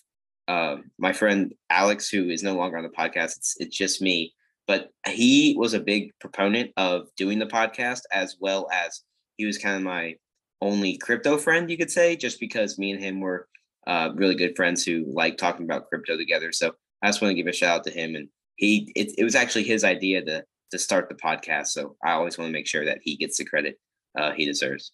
uh, 0.47 0.77
my 0.97 1.13
friend 1.13 1.53
Alex, 1.69 2.09
who 2.09 2.29
is 2.29 2.43
no 2.43 2.55
longer 2.55 2.77
on 2.77 2.83
the 2.83 2.89
podcast. 2.89 3.37
It's 3.37 3.55
it's 3.59 3.77
just 3.77 4.01
me, 4.01 4.33
but 4.69 4.91
he 5.07 5.55
was 5.57 5.73
a 5.73 5.79
big 5.79 6.11
proponent 6.19 6.69
of 6.77 7.07
doing 7.17 7.39
the 7.39 7.47
podcast 7.47 8.01
as 8.11 8.37
well 8.39 8.67
as 8.71 9.01
he 9.37 9.45
was 9.45 9.57
kind 9.57 9.75
of 9.75 9.81
my 9.81 10.13
only 10.61 10.95
crypto 10.95 11.39
friend, 11.39 11.71
you 11.71 11.75
could 11.75 11.89
say, 11.89 12.15
just 12.15 12.39
because 12.39 12.77
me 12.77 12.91
and 12.91 13.03
him 13.03 13.19
were 13.19 13.47
uh, 13.87 14.11
really 14.13 14.35
good 14.35 14.55
friends 14.55 14.85
who 14.85 15.05
like 15.07 15.37
talking 15.37 15.65
about 15.65 15.89
crypto 15.89 16.15
together. 16.15 16.51
So 16.51 16.75
I 17.01 17.07
just 17.07 17.19
want 17.19 17.31
to 17.31 17.35
give 17.35 17.47
a 17.47 17.51
shout 17.51 17.79
out 17.79 17.83
to 17.85 17.91
him. 17.91 18.13
And 18.13 18.29
he, 18.57 18.91
it, 18.95 19.15
it 19.17 19.23
was 19.23 19.33
actually 19.33 19.63
his 19.63 19.83
idea 19.83 20.23
to 20.23 20.45
to 20.69 20.77
start 20.77 21.09
the 21.09 21.15
podcast. 21.15 21.69
So 21.69 21.95
I 22.05 22.11
always 22.11 22.37
want 22.37 22.49
to 22.49 22.53
make 22.53 22.67
sure 22.67 22.85
that 22.85 22.99
he 23.01 23.17
gets 23.17 23.39
the 23.39 23.45
credit 23.45 23.79
uh, 24.15 24.33
he 24.33 24.45
deserves. 24.45 24.91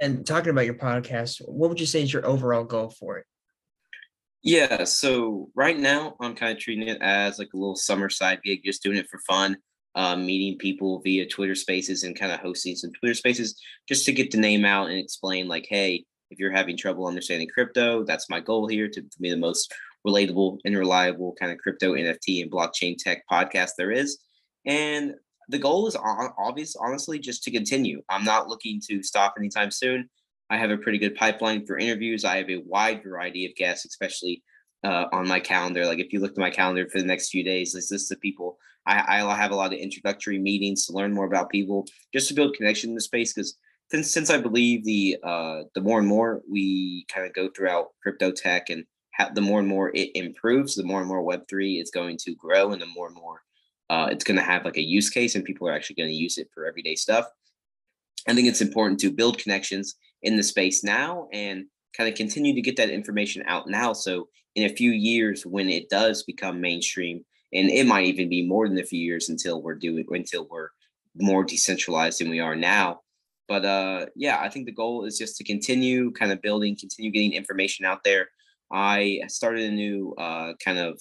And 0.00 0.24
talking 0.24 0.50
about 0.50 0.66
your 0.66 0.74
podcast, 0.74 1.42
what 1.48 1.68
would 1.68 1.80
you 1.80 1.86
say 1.86 2.00
is 2.00 2.12
your 2.12 2.24
overall 2.24 2.62
goal 2.62 2.90
for 2.90 3.18
it? 3.18 3.26
Yeah, 4.46 4.84
so 4.84 5.50
right 5.56 5.76
now 5.76 6.14
I'm 6.20 6.36
kind 6.36 6.56
of 6.56 6.62
treating 6.62 6.86
it 6.86 7.02
as 7.02 7.40
like 7.40 7.52
a 7.52 7.56
little 7.56 7.74
summer 7.74 8.08
side 8.08 8.38
gig, 8.44 8.60
just 8.64 8.80
doing 8.80 8.96
it 8.96 9.08
for 9.08 9.18
fun 9.26 9.56
uh, 9.96 10.14
meeting 10.14 10.56
people 10.56 11.00
via 11.00 11.26
Twitter 11.26 11.56
Spaces 11.56 12.04
and 12.04 12.16
kind 12.16 12.30
of 12.30 12.38
hosting 12.38 12.76
some 12.76 12.92
Twitter 12.92 13.14
Spaces 13.14 13.60
just 13.88 14.06
to 14.06 14.12
get 14.12 14.30
the 14.30 14.38
name 14.38 14.64
out 14.64 14.88
and 14.88 15.00
explain 15.00 15.48
like, 15.48 15.66
hey, 15.68 16.04
if 16.30 16.38
you're 16.38 16.52
having 16.52 16.76
trouble 16.76 17.08
understanding 17.08 17.48
crypto, 17.52 18.04
that's 18.04 18.30
my 18.30 18.38
goal 18.38 18.68
here 18.68 18.88
to, 18.88 19.02
be 19.20 19.30
the 19.30 19.36
most 19.36 19.74
relatable 20.06 20.58
and 20.64 20.78
reliable 20.78 21.34
kind 21.40 21.50
of 21.50 21.58
crypto 21.58 21.94
NFT 21.94 22.40
and 22.40 22.48
blockchain 22.48 22.96
tech 22.96 23.24
podcast 23.28 23.70
there 23.76 23.90
is. 23.90 24.18
And 24.64 25.14
the 25.48 25.58
goal 25.58 25.88
is 25.88 25.96
obvious, 25.96 26.76
honestly, 26.76 27.18
just 27.18 27.42
to 27.42 27.50
continue. 27.50 28.00
I'm 28.08 28.24
not 28.24 28.46
looking 28.46 28.80
to 28.90 29.02
stop 29.02 29.34
anytime 29.36 29.72
soon. 29.72 30.08
I 30.48 30.56
have 30.58 30.70
a 30.70 30.78
pretty 30.78 30.98
good 30.98 31.16
pipeline 31.16 31.66
for 31.66 31.78
interviews. 31.78 32.24
I 32.24 32.36
have 32.36 32.50
a 32.50 32.62
wide 32.64 33.02
variety 33.02 33.46
of 33.46 33.56
guests, 33.56 33.84
especially 33.84 34.42
uh, 34.84 35.06
on 35.12 35.26
my 35.26 35.40
calendar. 35.40 35.86
Like 35.86 35.98
if 35.98 36.12
you 36.12 36.20
look 36.20 36.32
at 36.32 36.38
my 36.38 36.50
calendar 36.50 36.88
for 36.88 36.98
the 36.98 37.06
next 37.06 37.30
few 37.30 37.42
days, 37.42 37.72
this 37.72 37.90
is 37.90 38.08
the 38.08 38.16
people 38.16 38.58
I, 38.86 39.20
I 39.20 39.34
have 39.34 39.50
a 39.50 39.56
lot 39.56 39.72
of 39.72 39.78
introductory 39.78 40.38
meetings 40.38 40.86
to 40.86 40.92
learn 40.92 41.12
more 41.12 41.26
about 41.26 41.50
people, 41.50 41.86
just 42.12 42.28
to 42.28 42.34
build 42.34 42.54
connection 42.54 42.90
in 42.90 42.94
the 42.94 43.00
space. 43.00 43.32
Because 43.32 43.56
since, 43.90 44.10
since 44.10 44.30
I 44.30 44.38
believe 44.38 44.84
the 44.84 45.16
uh, 45.22 45.62
the 45.74 45.80
more 45.80 45.98
and 45.98 46.08
more 46.08 46.42
we 46.48 47.04
kind 47.12 47.26
of 47.26 47.34
go 47.34 47.48
throughout 47.48 47.88
crypto 48.02 48.30
tech 48.30 48.70
and 48.70 48.84
ha- 49.16 49.30
the 49.34 49.40
more 49.40 49.58
and 49.58 49.68
more 49.68 49.90
it 49.94 50.10
improves, 50.14 50.74
the 50.74 50.84
more 50.84 51.00
and 51.00 51.08
more 51.08 51.22
Web 51.22 51.42
three 51.48 51.80
is 51.80 51.90
going 51.90 52.16
to 52.18 52.34
grow, 52.34 52.72
and 52.72 52.80
the 52.80 52.86
more 52.86 53.08
and 53.08 53.16
more 53.16 53.42
uh, 53.90 54.08
it's 54.10 54.24
going 54.24 54.38
to 54.38 54.42
have 54.42 54.64
like 54.64 54.76
a 54.76 54.82
use 54.82 55.10
case, 55.10 55.34
and 55.34 55.44
people 55.44 55.68
are 55.68 55.72
actually 55.72 55.96
going 55.96 56.08
to 56.08 56.14
use 56.14 56.38
it 56.38 56.48
for 56.54 56.66
everyday 56.66 56.94
stuff. 56.94 57.26
I 58.28 58.34
think 58.34 58.48
it's 58.48 58.60
important 58.60 59.00
to 59.00 59.10
build 59.10 59.38
connections 59.38 59.96
in 60.26 60.36
the 60.36 60.42
space 60.42 60.84
now 60.84 61.28
and 61.32 61.66
kind 61.96 62.10
of 62.10 62.16
continue 62.16 62.54
to 62.54 62.60
get 62.60 62.76
that 62.76 62.90
information 62.90 63.42
out 63.46 63.68
now. 63.68 63.92
So 63.94 64.28
in 64.54 64.64
a 64.64 64.74
few 64.74 64.90
years, 64.90 65.46
when 65.46 65.70
it 65.70 65.88
does 65.88 66.22
become 66.24 66.60
mainstream, 66.60 67.24
and 67.52 67.70
it 67.70 67.86
might 67.86 68.06
even 68.06 68.28
be 68.28 68.46
more 68.46 68.68
than 68.68 68.78
a 68.78 68.84
few 68.84 69.00
years 69.00 69.28
until 69.28 69.62
we're 69.62 69.74
doing 69.74 70.04
until 70.10 70.46
we're 70.50 70.70
more 71.14 71.44
decentralized 71.44 72.20
than 72.20 72.28
we 72.28 72.40
are 72.40 72.56
now. 72.56 73.00
But 73.48 73.64
uh, 73.64 74.06
yeah, 74.16 74.40
I 74.40 74.48
think 74.48 74.66
the 74.66 74.72
goal 74.72 75.04
is 75.04 75.16
just 75.16 75.36
to 75.36 75.44
continue 75.44 76.10
kind 76.10 76.32
of 76.32 76.42
building, 76.42 76.76
continue 76.76 77.12
getting 77.12 77.32
information 77.32 77.86
out 77.86 78.02
there. 78.02 78.28
I 78.72 79.20
started 79.28 79.64
a 79.70 79.70
new 79.70 80.14
uh, 80.18 80.54
kind 80.62 80.78
of, 80.78 81.00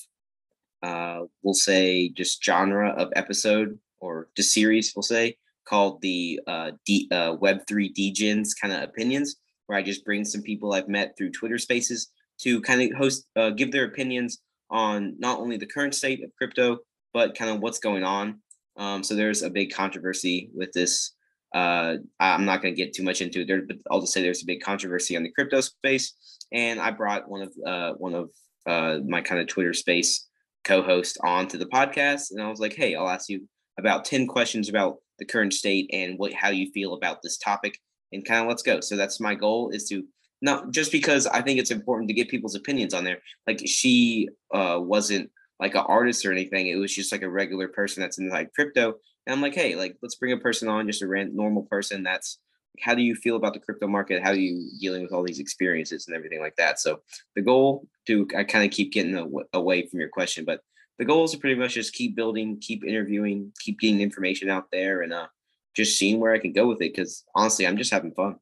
uh, 0.84 1.22
we'll 1.42 1.56
say, 1.56 2.10
just 2.10 2.44
genre 2.44 2.92
of 2.92 3.12
episode 3.16 3.80
or 4.00 4.30
just 4.38 4.54
series, 4.54 4.94
we'll 4.96 5.04
say, 5.04 5.38
called 5.68 6.02
the 6.02 6.40
uh, 6.48 6.72
D, 6.86 7.08
uh, 7.12 7.36
Web3 7.38 7.94
Degens 7.94 8.50
kind 8.60 8.74
of 8.74 8.84
opinions, 8.84 9.36
where 9.68 9.78
I 9.78 9.82
just 9.82 10.06
bring 10.06 10.24
some 10.24 10.42
people 10.42 10.74
I've 10.74 10.88
met 10.88 11.16
through 11.18 11.32
Twitter 11.32 11.58
spaces 11.58 12.12
to 12.42 12.62
kind 12.62 12.82
of 12.82 12.98
host, 12.98 13.26
uh, 13.36 13.52
give 13.52 13.72
their 13.72 13.86
opinions 13.86 14.40
on 14.70 15.16
not 15.20 15.40
only 15.40 15.58
the 15.58 15.66
current 15.66 15.96
state 15.96 16.24
of 16.24 16.32
crypto, 16.38 16.80
but 17.14 17.38
kind 17.38 17.52
of 17.52 17.62
what's 17.62 17.80
going 17.80 18.04
on. 18.04 18.40
Um, 18.78 19.04
so 19.04 19.16
there's 19.16 19.42
a 19.42 19.50
big 19.50 19.74
controversy 19.74 20.50
with 20.54 20.72
this. 20.74 21.14
Uh, 21.54 21.96
I'm 22.20 22.46
not 22.46 22.62
going 22.62 22.76
to 22.76 22.82
get 22.82 22.94
too 22.94 23.04
much 23.04 23.22
into 23.22 23.42
it, 23.42 23.48
there, 23.48 23.62
but 23.62 23.78
I'll 23.90 24.02
just 24.02 24.14
say 24.14 24.22
there's 24.22 24.44
a 24.44 24.48
big 24.48 24.62
controversy 24.62 25.16
on 25.16 25.24
the 25.24 25.32
crypto 25.32 25.62
space. 25.62 26.14
And 26.52 26.80
I 26.80 26.92
brought 26.92 27.30
one 27.30 27.42
of 27.42 27.54
uh, 27.66 27.94
one 27.94 28.14
of 28.14 28.30
uh, 28.66 29.00
my 29.08 29.22
kind 29.22 29.40
of 29.40 29.48
Twitter 29.48 29.74
space 29.74 30.28
co-host 30.64 31.18
onto 31.24 31.58
the 31.58 31.68
podcast, 31.68 32.32
and 32.32 32.42
I 32.42 32.50
was 32.50 32.60
like, 32.60 32.74
"Hey, 32.74 32.96
I'll 32.96 33.10
ask 33.10 33.30
you 33.30 33.48
about 33.80 34.06
ten 34.06 34.28
questions 34.28 34.70
about 34.70 34.98
the 35.20 35.26
current 35.26 35.54
state 35.54 35.90
and 35.94 36.18
what 36.18 36.34
how 36.34 36.50
you 36.50 36.72
feel 36.72 36.94
about 36.94 37.22
this 37.22 37.38
topic 37.38 37.80
and 38.12 38.26
kind 38.26 38.42
of 38.42 38.48
let's 38.48 38.64
go. 38.64 38.80
So 38.80 38.96
that's 38.96 39.20
my 39.20 39.36
goal 39.36 39.70
is 39.70 39.88
to 39.90 40.04
not 40.42 40.72
just 40.72 40.92
because 40.92 41.28
I 41.28 41.42
think 41.42 41.60
it's 41.60 41.72
important 41.72 42.08
to 42.10 42.14
get 42.14 42.30
people's 42.30 42.56
opinions 42.56 42.94
on 42.94 43.04
there. 43.04 43.20
Like 43.48 43.62
she 43.66 44.30
uh, 44.54 44.80
wasn't 44.80 45.32
like 45.60 45.76
an 45.76 45.84
artist 45.88 46.26
or 46.26 46.32
anything. 46.32 46.68
It 46.68 46.76
was 46.76 46.94
just 46.94 47.12
like 47.12 47.22
a 47.22 47.30
regular 47.30 47.68
person 47.68 48.02
that's 48.02 48.18
in 48.18 48.30
like 48.30 48.54
crypto. 48.54 48.96
And 49.26 49.34
I'm 49.34 49.42
like, 49.42 49.56
hey, 49.56 49.76
like 49.76 49.98
let's 50.02 50.16
bring 50.16 50.34
a 50.34 50.38
person 50.38 50.68
on, 50.68 50.88
just 50.88 51.02
a 51.02 51.26
normal 51.34 51.64
person 51.64 52.04
that's 52.04 52.40
how 52.82 52.96
do 52.96 53.02
you 53.02 53.16
feel 53.16 53.36
about 53.36 53.54
the 53.54 53.60
crypto 53.60 53.88
market? 53.88 54.24
How 54.24 54.32
are 54.32 54.36
you 54.36 54.70
dealing 54.80 55.04
with 55.04 55.12
all 55.12 55.24
these 55.24 55.40
experiences 55.40 56.08
and 56.08 56.16
everything 56.16 56.42
like 56.42 56.56
that? 56.58 56.80
So 56.80 57.02
the 57.36 57.42
goal 57.42 57.88
to 58.08 58.28
I 58.38 58.44
kind 58.44 58.66
of 58.66 58.72
keep 58.72 58.92
getting 58.92 59.16
away 59.54 59.88
from 59.88 60.00
your 60.00 60.10
question, 60.10 60.46
but 60.46 60.62
the 60.98 61.06
goals 61.06 61.36
are 61.36 61.40
pretty 61.40 61.60
much 61.60 61.74
just 61.74 61.94
keep 61.94 62.16
building, 62.16 62.58
keep 62.60 62.84
interviewing, 62.84 63.52
keep 63.60 63.80
getting 63.80 64.02
information 64.02 64.50
out 64.50 64.72
there, 64.72 65.02
and 65.02 65.14
uh, 65.14 65.28
just 65.76 65.98
seeing 65.98 66.20
where 66.20 66.34
I 66.34 66.40
can 66.40 66.54
go 66.54 66.68
with 66.68 66.82
it. 66.82 66.94
Because 66.94 67.24
honestly, 67.36 67.68
I'm 67.68 67.78
just 67.78 67.92
having 67.92 68.14
fun. 68.14 68.38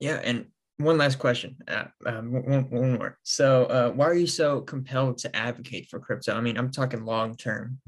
Yeah, 0.00 0.20
and 0.24 0.46
one 0.78 0.98
last 0.98 1.18
question. 1.18 1.56
Uh, 1.68 1.84
um, 2.06 2.32
one, 2.32 2.70
one 2.70 2.92
more. 2.94 3.18
So, 3.22 3.64
uh, 3.66 3.90
why 3.90 4.06
are 4.06 4.14
you 4.14 4.26
so 4.26 4.62
compelled 4.62 5.18
to 5.18 5.36
advocate 5.36 5.88
for 5.88 6.00
crypto? 6.00 6.34
I 6.34 6.40
mean, 6.40 6.56
I'm 6.56 6.70
talking 6.70 7.04
long 7.04 7.36
term. 7.36 7.78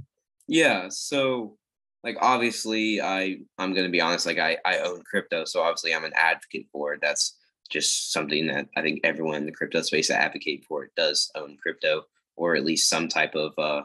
Yeah. 0.47 0.89
So, 0.91 1.57
like, 2.03 2.17
obviously, 2.21 3.01
I 3.01 3.39
I'm 3.59 3.75
gonna 3.75 3.89
be 3.89 4.01
honest. 4.01 4.27
Like, 4.27 4.39
I 4.39 4.59
I 4.65 4.79
own 4.79 5.03
crypto, 5.03 5.45
so 5.45 5.63
obviously, 5.63 5.95
I'm 5.95 6.05
an 6.05 6.13
advocate 6.15 6.67
for 6.71 6.93
it. 6.95 7.01
That's 7.01 7.37
just 7.71 8.13
something 8.13 8.47
that 8.49 8.69
I 8.77 8.83
think 8.83 9.01
everyone 9.05 9.37
in 9.37 9.47
the 9.47 9.53
crypto 9.53 9.81
space 9.81 10.09
that 10.09 10.21
advocate 10.21 10.65
for 10.65 10.85
it 10.85 10.91
does 10.97 11.31
own 11.35 11.57
crypto, 11.61 12.03
or 12.37 12.57
at 12.57 12.65
least 12.65 12.89
some 12.89 13.09
type 13.09 13.35
of 13.35 13.53
uh, 13.59 13.83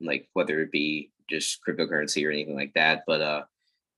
like 0.00 0.28
whether 0.34 0.60
it 0.60 0.70
be 0.70 1.10
just 1.28 1.60
cryptocurrency 1.66 2.26
or 2.26 2.30
anything 2.30 2.56
like 2.56 2.72
that. 2.74 3.02
But 3.06 3.20
uh, 3.20 3.42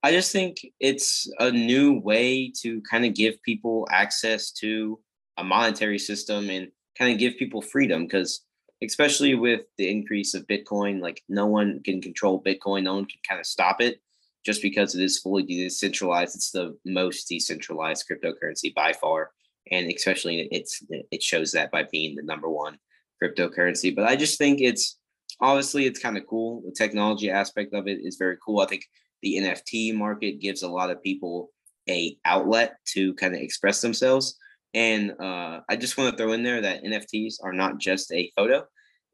I 0.02 0.12
just 0.12 0.32
think 0.32 0.58
it's 0.80 1.30
a 1.38 1.50
new 1.50 2.00
way 2.00 2.52
to 2.62 2.80
kind 2.82 3.04
of 3.04 3.14
give 3.14 3.42
people 3.42 3.86
access 3.90 4.50
to 4.52 5.00
a 5.36 5.44
monetary 5.44 5.98
system 5.98 6.50
and 6.50 6.68
kind 6.96 7.12
of 7.12 7.18
give 7.18 7.36
people 7.36 7.62
freedom 7.62 8.04
because 8.04 8.44
especially 8.82 9.34
with 9.34 9.62
the 9.76 9.88
increase 9.88 10.34
of 10.34 10.46
Bitcoin, 10.46 11.00
like 11.00 11.22
no 11.28 11.46
one 11.46 11.80
can 11.82 12.00
control 12.00 12.42
Bitcoin, 12.42 12.84
no 12.84 12.94
one 12.94 13.06
can 13.06 13.18
kind 13.28 13.40
of 13.40 13.46
stop 13.46 13.80
it 13.80 14.00
just 14.44 14.62
because 14.62 14.94
it 14.94 15.02
is 15.02 15.18
fully 15.18 15.42
decentralized. 15.42 16.36
It's 16.36 16.52
the 16.52 16.76
most 16.84 17.28
decentralized 17.28 18.06
cryptocurrency 18.08 18.74
by 18.74 18.92
far. 18.92 19.30
And 19.70 19.90
especially 19.92 20.48
it's 20.50 20.82
it 20.88 21.22
shows 21.22 21.52
that 21.52 21.70
by 21.70 21.84
being 21.90 22.16
the 22.16 22.22
number 22.22 22.48
one 22.48 22.78
cryptocurrency. 23.22 23.94
But 23.94 24.06
I 24.06 24.16
just 24.16 24.38
think 24.38 24.60
it's 24.60 24.98
obviously 25.40 25.86
it's 25.86 26.00
kind 26.00 26.16
of 26.16 26.26
cool. 26.26 26.62
The 26.64 26.72
technology 26.72 27.30
aspect 27.30 27.74
of 27.74 27.86
it 27.88 27.98
is 28.02 28.16
very 28.16 28.36
cool. 28.44 28.60
I 28.60 28.66
think 28.66 28.84
the 29.22 29.36
NFT 29.36 29.94
market 29.94 30.40
gives 30.40 30.62
a 30.62 30.68
lot 30.68 30.90
of 30.90 31.02
people 31.02 31.50
a 31.88 32.16
outlet 32.24 32.76
to 32.94 33.14
kind 33.14 33.34
of 33.34 33.40
express 33.40 33.80
themselves. 33.80 34.36
And 34.74 35.12
uh, 35.20 35.60
I 35.68 35.76
just 35.76 35.96
want 35.96 36.10
to 36.10 36.22
throw 36.22 36.32
in 36.32 36.42
there 36.42 36.60
that 36.60 36.84
NFTs 36.84 37.36
are 37.42 37.52
not 37.52 37.78
just 37.78 38.12
a 38.12 38.30
photo. 38.36 38.64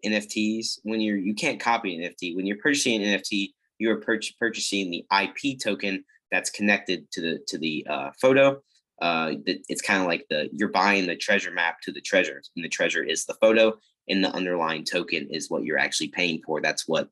NFTs, 0.05 0.81
when 0.83 1.01
you're 1.01 1.17
you 1.17 1.35
can't 1.35 1.61
copy 1.61 1.97
an 1.97 2.03
NFT. 2.03 2.37
When 2.37 2.47
you're 2.47 2.59
purchasing 2.59 3.03
an 3.03 3.19
NFT, 3.19 3.53
you 3.79 3.91
are 3.91 4.01
pur- 4.01 4.21
purchasing 4.39 4.91
the 4.91 5.05
IP 5.11 5.59
token 5.59 6.05
that's 6.31 6.51
connected 6.51 7.11
to 7.13 7.21
the 7.21 7.39
to 7.49 7.59
the 7.59 7.87
uh, 7.89 8.11
photo. 8.21 8.61
Uh, 9.01 9.33
it's 9.47 9.83
kind 9.83 10.01
of 10.01 10.07
like 10.07 10.27
the 10.29 10.49
you're 10.53 10.69
buying 10.69 11.07
the 11.07 11.17
treasure 11.17 11.51
map 11.51 11.81
to 11.83 11.93
the 11.93 12.01
treasure, 12.01 12.43
and 12.55 12.65
the 12.65 12.69
treasure 12.69 13.03
is 13.03 13.25
the 13.25 13.35
photo, 13.41 13.73
and 14.09 14.23
the 14.23 14.33
underlying 14.33 14.85
token 14.85 15.29
is 15.31 15.51
what 15.51 15.65
you're 15.65 15.79
actually 15.79 16.09
paying 16.09 16.43
for. 16.45 16.61
That's 16.61 16.87
what 16.87 17.09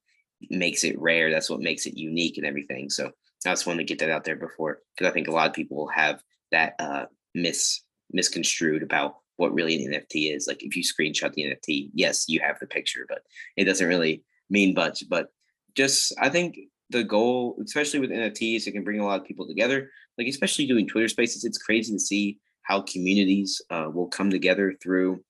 makes 0.51 0.85
it 0.85 0.99
rare. 0.99 1.31
That's 1.31 1.51
what 1.51 1.61
makes 1.61 1.87
it 1.87 1.97
unique 1.97 2.37
and 2.37 2.47
everything. 2.47 2.91
So 2.91 3.13
I 3.47 3.51
just 3.51 3.67
want 3.67 3.79
to 3.79 3.85
get 3.85 3.99
that 4.01 4.11
out 4.11 4.25
there 4.25 4.37
before 4.37 4.81
because 4.97 5.11
I 5.11 5.15
think 5.15 5.29
a 5.29 5.33
lot 5.33 5.49
of 5.49 5.55
people 5.55 5.89
have 5.89 6.23
that 6.51 6.75
uh, 6.79 7.07
mis 7.35 7.81
misconstrued 8.13 8.83
about 8.83 9.17
what 9.37 9.55
really 9.55 9.85
an 9.85 9.93
NFT 9.93 10.35
is. 10.35 10.47
Like 10.47 10.63
if 10.63 10.77
you 10.77 10.83
screenshot 10.83 11.33
the 11.33 11.45
NFT, 11.45 11.91
yes, 11.95 12.29
you 12.29 12.41
have 12.41 12.59
the 12.59 12.67
picture, 12.67 13.07
but 13.09 13.23
it 13.57 13.65
doesn't 13.65 13.89
really 13.89 14.23
mean 14.51 14.75
much. 14.75 15.09
But 15.09 15.33
just 15.75 16.15
I 16.21 16.29
think 16.29 16.59
the 16.91 17.03
goal, 17.03 17.57
especially 17.65 18.01
with 18.01 18.11
NFTs, 18.11 18.67
it 18.67 18.73
can 18.73 18.85
bring 18.85 19.01
a 19.01 19.07
lot 19.07 19.21
of 19.21 19.27
people 19.27 19.47
together. 19.47 19.91
Like 20.19 20.29
especially 20.29 20.67
doing 20.67 20.87
Twitter 20.87 21.09
Spaces, 21.09 21.45
it's 21.45 21.59
crazy 21.59 21.93
to 21.93 21.99
see 21.99 22.39
how 22.63 22.83
communities 22.83 23.61
uh, 23.71 23.91
will 23.93 24.09
come 24.09 24.31
together 24.31 24.75
through 24.81 25.25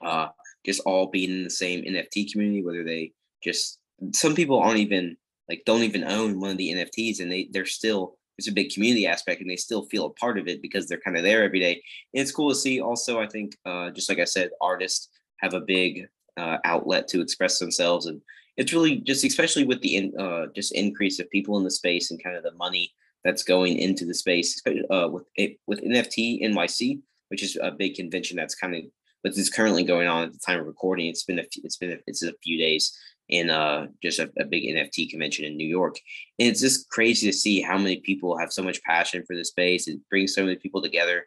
uh, 0.00 0.28
just 0.64 0.80
all 0.84 1.06
being 1.06 1.30
in 1.30 1.44
the 1.44 1.50
same 1.50 1.84
NFT 1.84 2.32
community, 2.32 2.64
whether 2.64 2.84
they 2.84 3.12
just 3.42 3.78
some 4.12 4.34
people 4.34 4.58
aren't 4.58 4.78
even 4.78 5.16
like 5.48 5.62
don't 5.64 5.82
even 5.82 6.04
own 6.04 6.40
one 6.40 6.50
of 6.50 6.58
the 6.58 6.72
NFTs 6.72 7.20
and 7.20 7.30
they 7.30 7.48
they're 7.52 7.66
still 7.66 8.18
it's 8.38 8.48
a 8.48 8.52
big 8.52 8.72
community 8.72 9.06
aspect 9.06 9.40
and 9.40 9.50
they 9.50 9.56
still 9.56 9.82
feel 9.86 10.06
a 10.06 10.10
part 10.10 10.38
of 10.38 10.46
it 10.46 10.62
because 10.62 10.86
they're 10.86 11.00
kind 11.00 11.16
of 11.16 11.24
there 11.24 11.42
every 11.42 11.58
day. 11.58 11.72
And 12.14 12.22
it's 12.22 12.30
cool 12.30 12.48
to 12.48 12.54
see 12.54 12.80
also, 12.80 13.20
I 13.20 13.26
think, 13.26 13.56
uh, 13.66 13.90
just 13.90 14.08
like 14.08 14.20
I 14.20 14.24
said, 14.24 14.50
artists 14.60 15.08
have 15.38 15.54
a 15.54 15.60
big 15.60 16.06
uh, 16.36 16.58
outlet 16.64 17.08
to 17.08 17.20
express 17.20 17.58
themselves. 17.58 18.06
And 18.06 18.22
it's 18.56 18.72
really 18.72 18.96
just, 18.96 19.24
especially 19.24 19.64
with 19.64 19.80
the 19.82 19.96
in, 19.96 20.18
uh, 20.18 20.46
just 20.54 20.72
increase 20.72 21.18
of 21.18 21.28
people 21.30 21.58
in 21.58 21.64
the 21.64 21.70
space 21.70 22.12
and 22.12 22.22
kind 22.22 22.36
of 22.36 22.44
the 22.44 22.52
money 22.52 22.92
that's 23.24 23.42
going 23.42 23.76
into 23.76 24.04
the 24.04 24.14
space, 24.14 24.62
uh, 24.88 25.08
with 25.10 25.24
it, 25.34 25.58
with 25.66 25.82
NFT 25.82 26.42
NYC, 26.44 27.00
which 27.28 27.42
is 27.42 27.58
a 27.60 27.72
big 27.72 27.96
convention 27.96 28.36
that's 28.36 28.54
kind 28.54 28.76
of, 28.76 28.82
but 29.22 29.36
it's 29.36 29.50
currently 29.50 29.84
going 29.84 30.08
on 30.08 30.24
at 30.24 30.32
the 30.32 30.38
time 30.38 30.60
of 30.60 30.66
recording. 30.66 31.06
It's 31.06 31.24
been 31.24 31.38
a, 31.38 31.44
it's 31.62 31.76
been, 31.76 31.92
a, 31.92 31.96
it's 32.06 32.22
a 32.22 32.32
few 32.42 32.58
days 32.58 32.96
in 33.28 33.50
uh, 33.50 33.86
just 34.02 34.18
a, 34.18 34.30
a, 34.38 34.44
big 34.44 34.64
NFT 34.64 35.10
convention 35.10 35.44
in 35.44 35.56
New 35.56 35.66
York. 35.66 35.96
And 36.38 36.48
it's 36.48 36.60
just 36.60 36.88
crazy 36.88 37.26
to 37.26 37.36
see 37.36 37.60
how 37.60 37.76
many 37.76 38.00
people 38.00 38.38
have 38.38 38.52
so 38.52 38.62
much 38.62 38.82
passion 38.82 39.22
for 39.26 39.36
the 39.36 39.44
space. 39.44 39.86
It 39.86 40.00
brings 40.08 40.34
so 40.34 40.44
many 40.44 40.56
people 40.56 40.80
together. 40.80 41.26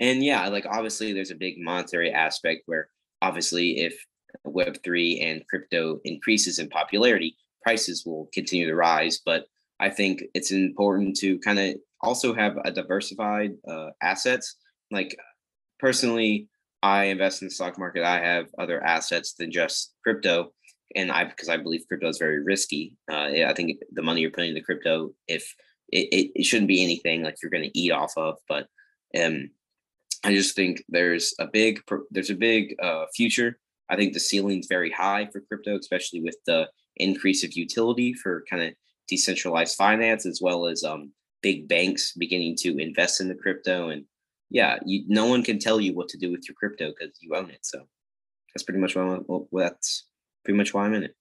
And 0.00 0.24
yeah, 0.24 0.48
like 0.48 0.66
obviously 0.66 1.12
there's 1.12 1.30
a 1.30 1.36
big 1.36 1.56
monetary 1.58 2.10
aspect 2.10 2.62
where 2.66 2.88
obviously 3.20 3.80
if 3.80 4.04
Web3 4.46 5.22
and 5.22 5.46
crypto 5.48 6.00
increases 6.04 6.58
in 6.58 6.68
popularity, 6.68 7.36
prices 7.62 8.04
will 8.06 8.28
continue 8.32 8.66
to 8.66 8.74
rise. 8.74 9.20
But 9.24 9.46
I 9.78 9.90
think 9.90 10.22
it's 10.34 10.52
important 10.52 11.16
to 11.18 11.38
kind 11.40 11.58
of 11.58 11.74
also 12.00 12.34
have 12.34 12.56
a 12.64 12.72
diversified 12.72 13.52
uh, 13.68 13.90
assets. 14.00 14.56
Like 14.90 15.16
personally, 15.78 16.48
I 16.82 17.04
invest 17.04 17.42
in 17.42 17.48
the 17.48 17.54
stock 17.54 17.78
market. 17.78 18.02
I 18.02 18.18
have 18.18 18.46
other 18.58 18.82
assets 18.82 19.34
than 19.34 19.52
just 19.52 19.94
crypto 20.02 20.52
and 20.94 21.10
I 21.10 21.24
because 21.24 21.48
I 21.48 21.56
believe 21.56 21.84
crypto 21.88 22.08
is 22.08 22.18
very 22.18 22.42
risky. 22.42 22.96
Uh, 23.10 23.28
I 23.46 23.52
think 23.54 23.78
the 23.92 24.02
money 24.02 24.20
you're 24.20 24.30
putting 24.30 24.50
into 24.50 24.62
crypto, 24.62 25.12
if 25.28 25.54
it, 25.88 26.08
it, 26.12 26.32
it 26.34 26.44
shouldn't 26.44 26.68
be 26.68 26.82
anything 26.82 27.22
like 27.22 27.36
you're 27.42 27.50
going 27.50 27.68
to 27.68 27.78
eat 27.78 27.92
off 27.92 28.12
of, 28.16 28.38
but 28.48 28.66
um, 29.18 29.50
I 30.24 30.34
just 30.34 30.54
think 30.54 30.82
there's 30.88 31.34
a 31.38 31.46
big 31.46 31.80
there's 32.10 32.30
a 32.30 32.34
big 32.34 32.74
uh, 32.82 33.04
future. 33.14 33.58
I 33.88 33.96
think 33.96 34.12
the 34.12 34.20
ceiling's 34.20 34.68
very 34.68 34.90
high 34.90 35.28
for 35.32 35.40
crypto, 35.40 35.78
especially 35.78 36.22
with 36.22 36.36
the 36.46 36.68
increase 36.96 37.44
of 37.44 37.52
utility 37.52 38.14
for 38.14 38.44
kind 38.48 38.62
of 38.62 38.72
decentralized 39.08 39.76
finance, 39.76 40.24
as 40.24 40.40
well 40.42 40.66
as 40.66 40.84
um, 40.84 41.12
big 41.42 41.68
banks 41.68 42.12
beginning 42.16 42.56
to 42.60 42.78
invest 42.78 43.20
in 43.20 43.28
the 43.28 43.34
crypto. 43.34 43.90
And 43.90 44.04
yeah, 44.52 44.78
you, 44.84 45.04
no 45.08 45.26
one 45.26 45.42
can 45.42 45.58
tell 45.58 45.80
you 45.80 45.94
what 45.94 46.08
to 46.10 46.18
do 46.18 46.30
with 46.30 46.46
your 46.46 46.54
crypto 46.54 46.92
because 46.92 47.16
you 47.20 47.34
own 47.34 47.50
it. 47.50 47.60
So 47.62 47.80
that's 48.54 48.62
pretty 48.62 48.80
much 48.80 48.94
what, 48.94 49.22
what 49.26 49.62
that's 49.62 50.04
pretty 50.44 50.58
much 50.58 50.74
why 50.74 50.84
I'm 50.84 50.94
in 50.94 51.04
it. 51.04 51.16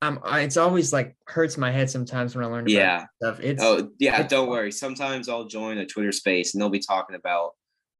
Um, 0.00 0.20
I, 0.22 0.42
it's 0.42 0.56
always 0.56 0.92
like 0.92 1.16
hurts 1.26 1.58
my 1.58 1.72
head 1.72 1.90
sometimes 1.90 2.36
when 2.36 2.44
I 2.44 2.48
learn 2.48 2.60
about 2.60 2.70
yeah. 2.70 3.06
stuff. 3.20 3.40
It's 3.40 3.62
oh 3.62 3.90
yeah, 3.98 4.20
it's 4.20 4.30
don't 4.30 4.48
worry. 4.48 4.70
Sometimes 4.70 5.28
I'll 5.28 5.48
join 5.48 5.78
a 5.78 5.86
Twitter 5.86 6.12
space 6.12 6.54
and 6.54 6.62
they'll 6.62 6.68
be 6.68 6.78
talking 6.78 7.16
about 7.16 7.54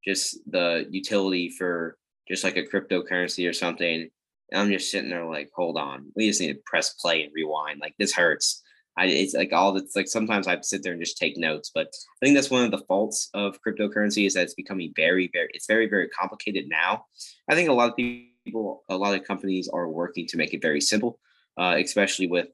just 0.07 0.39
the 0.47 0.87
utility 0.89 1.51
for 1.51 1.97
just 2.29 2.45
like 2.45 2.57
a 2.57 2.63
cryptocurrency 2.63 3.49
or 3.51 3.53
something. 3.53 4.09
And 4.53 4.61
I'm 4.61 4.71
just 4.71 4.93
sitting 4.93 5.11
there 5.11 5.27
like, 5.27 5.51
hold 5.53 5.77
on, 5.77 6.13
we 6.15 6.29
just 6.29 6.41
need 6.41 6.53
to 6.53 6.61
press 6.65 6.95
play 6.95 7.25
and 7.25 7.33
rewind. 7.35 7.81
Like 7.81 7.95
this 7.99 8.15
hurts. 8.15 8.63
I 8.99 9.07
it's 9.07 9.35
like 9.35 9.53
all 9.53 9.73
that's 9.73 9.95
like 9.95 10.09
sometimes 10.09 10.49
I 10.49 10.61
sit 10.61 10.83
there 10.83 10.93
and 10.93 11.03
just 11.03 11.19
take 11.19 11.37
notes. 11.37 11.71
But 11.73 11.87
I 12.21 12.27
think 12.27 12.37
that's 12.37 12.51
one 12.51 12.65
of 12.65 12.73
the 12.73 12.85
faults 12.87 13.31
of 13.33 13.59
cryptocurrency 13.63 14.27
is 14.27 14.35
that 14.35 14.43
it's 14.43 14.55
becoming 14.55 14.93
very, 14.97 15.31
very, 15.33 15.49
it's 15.55 15.67
very, 15.67 15.89
very 15.89 16.09
complicated 16.09 16.69
now. 16.69 17.05
I 17.49 17.55
think 17.55 17.69
a 17.69 17.73
lot 17.73 17.91
of 17.91 17.97
people 17.97 18.85
a 18.89 18.97
lot 18.97 19.15
of 19.15 19.25
companies 19.25 19.69
are 19.69 19.89
working 19.89 20.27
to 20.27 20.37
make 20.37 20.53
it 20.53 20.61
very 20.61 20.81
simple, 20.81 21.21
uh, 21.57 21.77
especially 21.79 22.27
with 22.27 22.49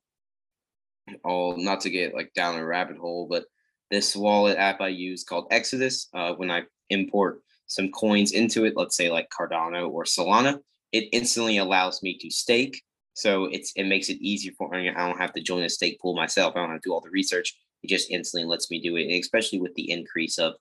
all 1.24 1.56
not 1.56 1.80
to 1.80 1.90
get 1.90 2.14
like 2.14 2.32
down 2.34 2.58
a 2.58 2.64
rabbit 2.64 2.98
hole, 2.98 3.26
but 3.28 3.46
this 3.90 4.14
wallet 4.14 4.58
app 4.58 4.80
I 4.80 4.88
use 4.88 5.24
called 5.24 5.48
Exodus. 5.50 6.08
Uh, 6.12 6.34
when 6.34 6.50
I 6.50 6.64
import 6.90 7.40
some 7.66 7.90
coins 7.90 8.32
into 8.32 8.66
it, 8.66 8.74
let's 8.76 8.96
say 8.96 9.10
like 9.10 9.28
Cardano 9.30 9.90
or 9.90 10.04
Solana, 10.04 10.60
it 10.92 11.08
instantly 11.12 11.56
allows 11.56 12.02
me 12.02 12.18
to 12.18 12.30
stake. 12.30 12.82
So 13.14 13.46
it's 13.46 13.72
it 13.76 13.84
makes 13.84 14.08
it 14.08 14.18
easier 14.20 14.52
for 14.58 14.68
me. 14.70 14.90
I 14.90 15.08
don't 15.08 15.18
have 15.18 15.32
to 15.34 15.40
join 15.40 15.62
a 15.62 15.68
stake 15.68 16.00
pool 16.00 16.14
myself. 16.14 16.54
I 16.54 16.60
don't 16.60 16.70
have 16.70 16.80
to 16.80 16.88
do 16.88 16.92
all 16.92 17.00
the 17.00 17.10
research. 17.10 17.56
It 17.82 17.88
just 17.88 18.10
instantly 18.10 18.48
lets 18.48 18.70
me 18.70 18.80
do 18.80 18.96
it, 18.96 19.04
and 19.04 19.20
especially 19.20 19.60
with 19.60 19.74
the 19.74 19.90
increase 19.90 20.38
of 20.38 20.54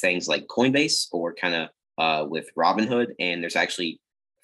things 0.00 0.28
like 0.28 0.46
Coinbase 0.46 1.08
or 1.12 1.34
kind 1.34 1.54
of 1.54 1.68
uh, 1.98 2.26
with 2.26 2.48
Robinhood. 2.56 3.08
And 3.18 3.42
there's 3.42 3.56
actually 3.56 4.00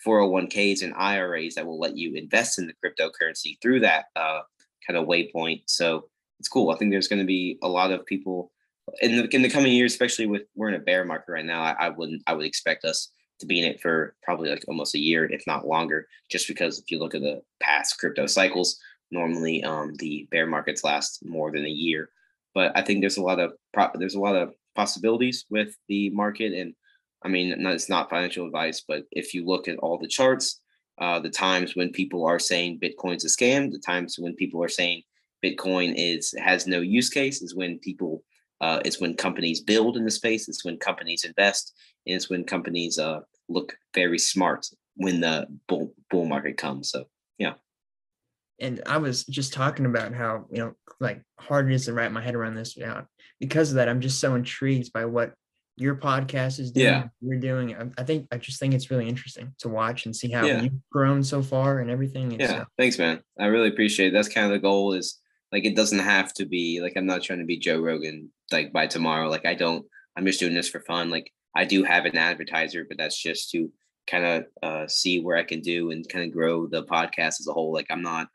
401ks 0.07 0.83
and 0.83 0.93
IRAs 0.95 1.55
that 1.55 1.67
will 1.67 1.79
let 1.79 1.97
you 1.97 2.15
invest 2.15 2.59
in 2.59 2.67
the 2.67 2.75
cryptocurrency 2.85 3.57
through 3.63 3.81
that 3.81 4.07
uh, 4.17 4.41
kind 4.87 4.99
of 4.99 5.07
waypoint. 5.07 5.63
So 5.67 6.09
it's 6.41 6.49
cool. 6.49 6.71
I 6.71 6.77
think 6.77 6.91
there's 6.91 7.09
going 7.09 7.23
to 7.23 7.27
be 7.27 7.59
a 7.63 7.69
lot 7.69 7.91
of 7.91 8.05
people 8.05 8.51
in 9.01 9.17
the 9.17 9.35
in 9.35 9.43
the 9.43 9.49
coming 9.49 9.73
years, 9.73 9.93
especially 9.93 10.27
with 10.27 10.43
we're 10.55 10.69
in 10.69 10.75
a 10.75 10.81
bear 10.81 11.05
market 11.05 11.33
right 11.33 11.45
now. 11.45 11.63
I, 11.63 11.75
I 11.79 11.89
wouldn't 11.89 12.23
I 12.27 12.35
would 12.35 12.45
expect 12.45 12.85
us 12.85 13.11
to 13.45 13.49
be 13.49 13.61
in 13.61 13.67
it 13.71 13.81
for 13.81 14.15
probably 14.23 14.51
like 14.51 14.65
almost 14.69 14.95
a 14.95 15.01
year, 15.01 15.25
if 15.27 15.47
not 15.47 15.67
longer, 15.67 16.07
just 16.31 16.49
because 16.49 16.79
if 16.79 16.91
you 16.91 16.99
look 16.99 17.15
at 17.15 17.21
the 17.21 17.43
past 17.61 17.99
crypto 17.99 18.27
cycles, 18.27 18.79
normally 19.11 19.63
um, 19.63 19.95
the 19.99 20.27
bear 20.31 20.47
markets 20.47 20.85
last 20.85 21.21
more 21.25 21.51
than 21.51 21.65
a 21.65 21.69
year. 21.69 22.11
But 22.55 22.73
I 22.77 22.83
think 22.83 23.01
there's 23.01 23.17
a 23.17 23.23
lot 23.23 23.41
of 23.41 23.53
pro- 23.73 23.91
there's 23.95 24.15
a 24.15 24.21
lot 24.21 24.37
of 24.37 24.55
possibilities 24.75 25.45
with 25.51 25.77
the 25.89 26.11
market, 26.11 26.53
and 26.53 26.75
I 27.23 27.29
mean, 27.29 27.67
it's 27.67 27.89
not 27.89 28.11
financial 28.11 28.47
advice, 28.47 28.85
but 28.87 29.05
if 29.13 29.35
you 29.35 29.47
look 29.47 29.69
at 29.69 29.79
all 29.79 29.99
the 29.99 30.09
charts, 30.09 30.61
uh, 30.99 31.19
the 31.21 31.31
times 31.31 31.75
when 31.75 31.91
people 31.91 32.25
are 32.27 32.39
saying 32.39 32.81
Bitcoin's 32.81 33.25
a 33.25 33.29
scam, 33.29 33.71
the 33.71 33.79
times 33.79 34.17
when 34.19 34.35
people 34.35 34.63
are 34.63 34.69
saying 34.69 35.03
Bitcoin 35.45 35.95
is 35.97 36.35
has 36.39 36.67
no 36.67 36.81
use 36.81 37.11
case 37.11 37.43
is 37.43 37.55
when 37.55 37.79
people 37.81 38.23
uh, 38.61 38.81
it's 38.85 39.01
when 39.01 39.15
companies 39.15 39.61
build 39.61 39.97
in 39.97 40.05
the 40.05 40.11
space. 40.11 40.49
It's 40.49 40.65
when 40.65 40.79
companies 40.79 41.25
invest. 41.25 41.75
And 42.07 42.17
it's 42.17 42.31
when 42.31 42.45
companies 42.45 42.99
uh, 42.99 43.21
look 43.49 43.77
very 43.95 44.19
smart 44.19 44.67
when 44.97 45.21
the 45.21 45.47
bull, 45.69 45.93
bull 46.11 46.25
market 46.25 46.57
comes. 46.57 46.91
So, 46.91 47.05
yeah. 47.39 47.55
And 48.61 48.83
I 48.87 48.99
was 48.99 49.25
just 49.25 49.53
talking 49.53 49.87
about 49.87 50.15
how, 50.15 50.47
you 50.51 50.59
know, 50.59 50.75
like 51.01 51.21
hard 51.39 51.71
it 51.71 51.75
is 51.75 51.87
to 51.87 51.93
wrap 51.93 52.13
my 52.13 52.23
head 52.23 52.35
around 52.35 52.55
this. 52.55 52.77
Yeah. 52.77 53.03
Because 53.41 53.71
of 53.71 53.77
that, 53.77 53.89
I'm 53.89 54.01
just 54.01 54.21
so 54.21 54.35
intrigued 54.35 54.93
by 54.93 55.05
what 55.05 55.35
your 55.77 55.97
podcast 55.97 56.61
is 56.61 56.71
doing. 56.71 56.87
Yeah. 56.87 57.05
You're 57.21 57.41
doing. 57.41 57.75
I, 57.75 57.87
I, 57.99 58.05
think, 58.05 58.29
I 58.31 58.39
just 58.39 58.61
think 58.61 58.75
it's 58.75 58.93
really 58.93 59.09
interesting 59.09 59.53
to 59.59 59.69
watch 59.69 60.07
and 60.07 60.15
see 60.15 60.31
how 60.31 60.47
yeah. 60.47 60.63
you've 60.63 60.89
grown 60.93 61.25
so 61.25 61.43
far 61.43 61.81
and 61.81 61.91
everything. 61.91 62.31
And 62.33 62.41
yeah. 62.41 62.65
Thanks, 62.79 62.97
man. 62.97 63.21
I 63.41 63.47
really 63.47 63.69
appreciate 63.69 64.09
it. 64.09 64.13
That's 64.13 64.29
kind 64.29 64.47
of 64.47 64.53
the 64.53 64.61
goal 64.61 64.93
is 64.93 65.21
like, 65.51 65.65
it 65.65 65.75
doesn't 65.75 65.99
have 65.99 66.33
to 66.35 66.47
be 66.47 66.81
like, 66.81 66.93
I'm 66.97 67.07
not 67.07 67.25
trying 67.25 67.41
to 67.41 67.45
be 67.45 67.59
Joe 67.59 67.81
Rogan 67.81 68.31
like 68.53 68.73
by 68.73 68.87
tomorrow. 68.87 69.29
Like 69.29 69.47
I 69.47 69.55
don't, 69.55 69.85
I'm 70.17 70.25
just 70.25 70.39
doing 70.39 70.55
this 70.55 70.69
for 70.69 70.81
fun. 70.81 71.11
Like 71.11 71.33
I 71.55 71.65
do 71.65 71.83
have 71.85 72.05
an 72.05 72.17
advertiser, 72.17 72.85
but 72.89 72.99
that's 72.99 73.21
just 73.21 73.51
to 73.51 73.71
kind 74.07 74.25
of 74.25 74.45
uh, 74.63 74.87
see 74.87 75.21
where 75.21 75.37
I 75.37 75.45
can 75.45 75.61
do 75.61 75.91
and 75.91 76.09
kind 76.09 76.25
of 76.25 76.33
grow 76.33 76.67
the 76.67 76.85
podcast 76.85 77.41
as 77.41 77.47
a 77.49 77.53
whole. 77.53 77.73
Like 77.73 77.87
I'm 77.91 78.03
not 78.03 78.29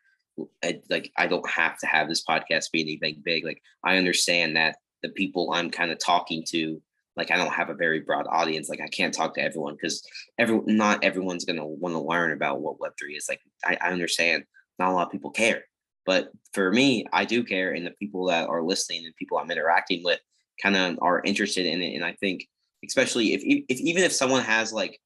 I, 0.63 0.81
like 0.89 1.11
I 1.17 1.27
don't 1.27 1.47
have 1.49 1.77
to 1.79 1.87
have 1.87 2.07
this 2.07 2.23
podcast 2.23 2.71
be 2.71 2.81
anything 2.81 3.21
big. 3.23 3.43
Like 3.45 3.61
I 3.83 3.97
understand 3.97 4.55
that 4.55 4.77
the 5.03 5.09
people 5.09 5.51
I'm 5.53 5.69
kind 5.69 5.91
of 5.91 5.99
talking 5.99 6.43
to, 6.49 6.81
like 7.15 7.31
I 7.31 7.37
don't 7.37 7.53
have 7.53 7.69
a 7.69 7.75
very 7.75 7.99
broad 7.99 8.25
audience. 8.29 8.69
Like 8.69 8.81
I 8.81 8.87
can't 8.87 9.13
talk 9.13 9.35
to 9.35 9.41
everyone 9.41 9.75
because 9.75 10.05
every 10.37 10.61
not 10.65 11.03
everyone's 11.03 11.45
gonna 11.45 11.65
want 11.65 11.93
to 11.93 11.99
learn 11.99 12.31
about 12.31 12.61
what 12.61 12.79
Web 12.79 12.93
three 12.99 13.15
is. 13.15 13.27
Like 13.29 13.41
I, 13.65 13.77
I 13.81 13.91
understand 13.91 14.43
not 14.77 14.91
a 14.91 14.93
lot 14.93 15.07
of 15.07 15.11
people 15.11 15.31
care. 15.31 15.65
But 16.05 16.31
for 16.53 16.71
me, 16.71 17.05
I 17.13 17.25
do 17.25 17.43
care, 17.43 17.73
and 17.73 17.85
the 17.85 17.91
people 17.91 18.25
that 18.27 18.47
are 18.47 18.63
listening 18.63 19.05
and 19.05 19.15
people 19.15 19.37
I'm 19.37 19.51
interacting 19.51 20.03
with 20.03 20.19
kind 20.61 20.75
of 20.75 20.97
are 21.01 21.21
interested 21.23 21.65
in 21.65 21.81
it. 21.81 21.93
And 21.93 22.03
I 22.03 22.13
think, 22.13 22.47
especially 22.85 23.33
if, 23.33 23.41
if 23.43 23.79
even 23.79 24.03
if 24.03 24.11
someone 24.11 24.43
has 24.43 24.73
like, 24.73 24.99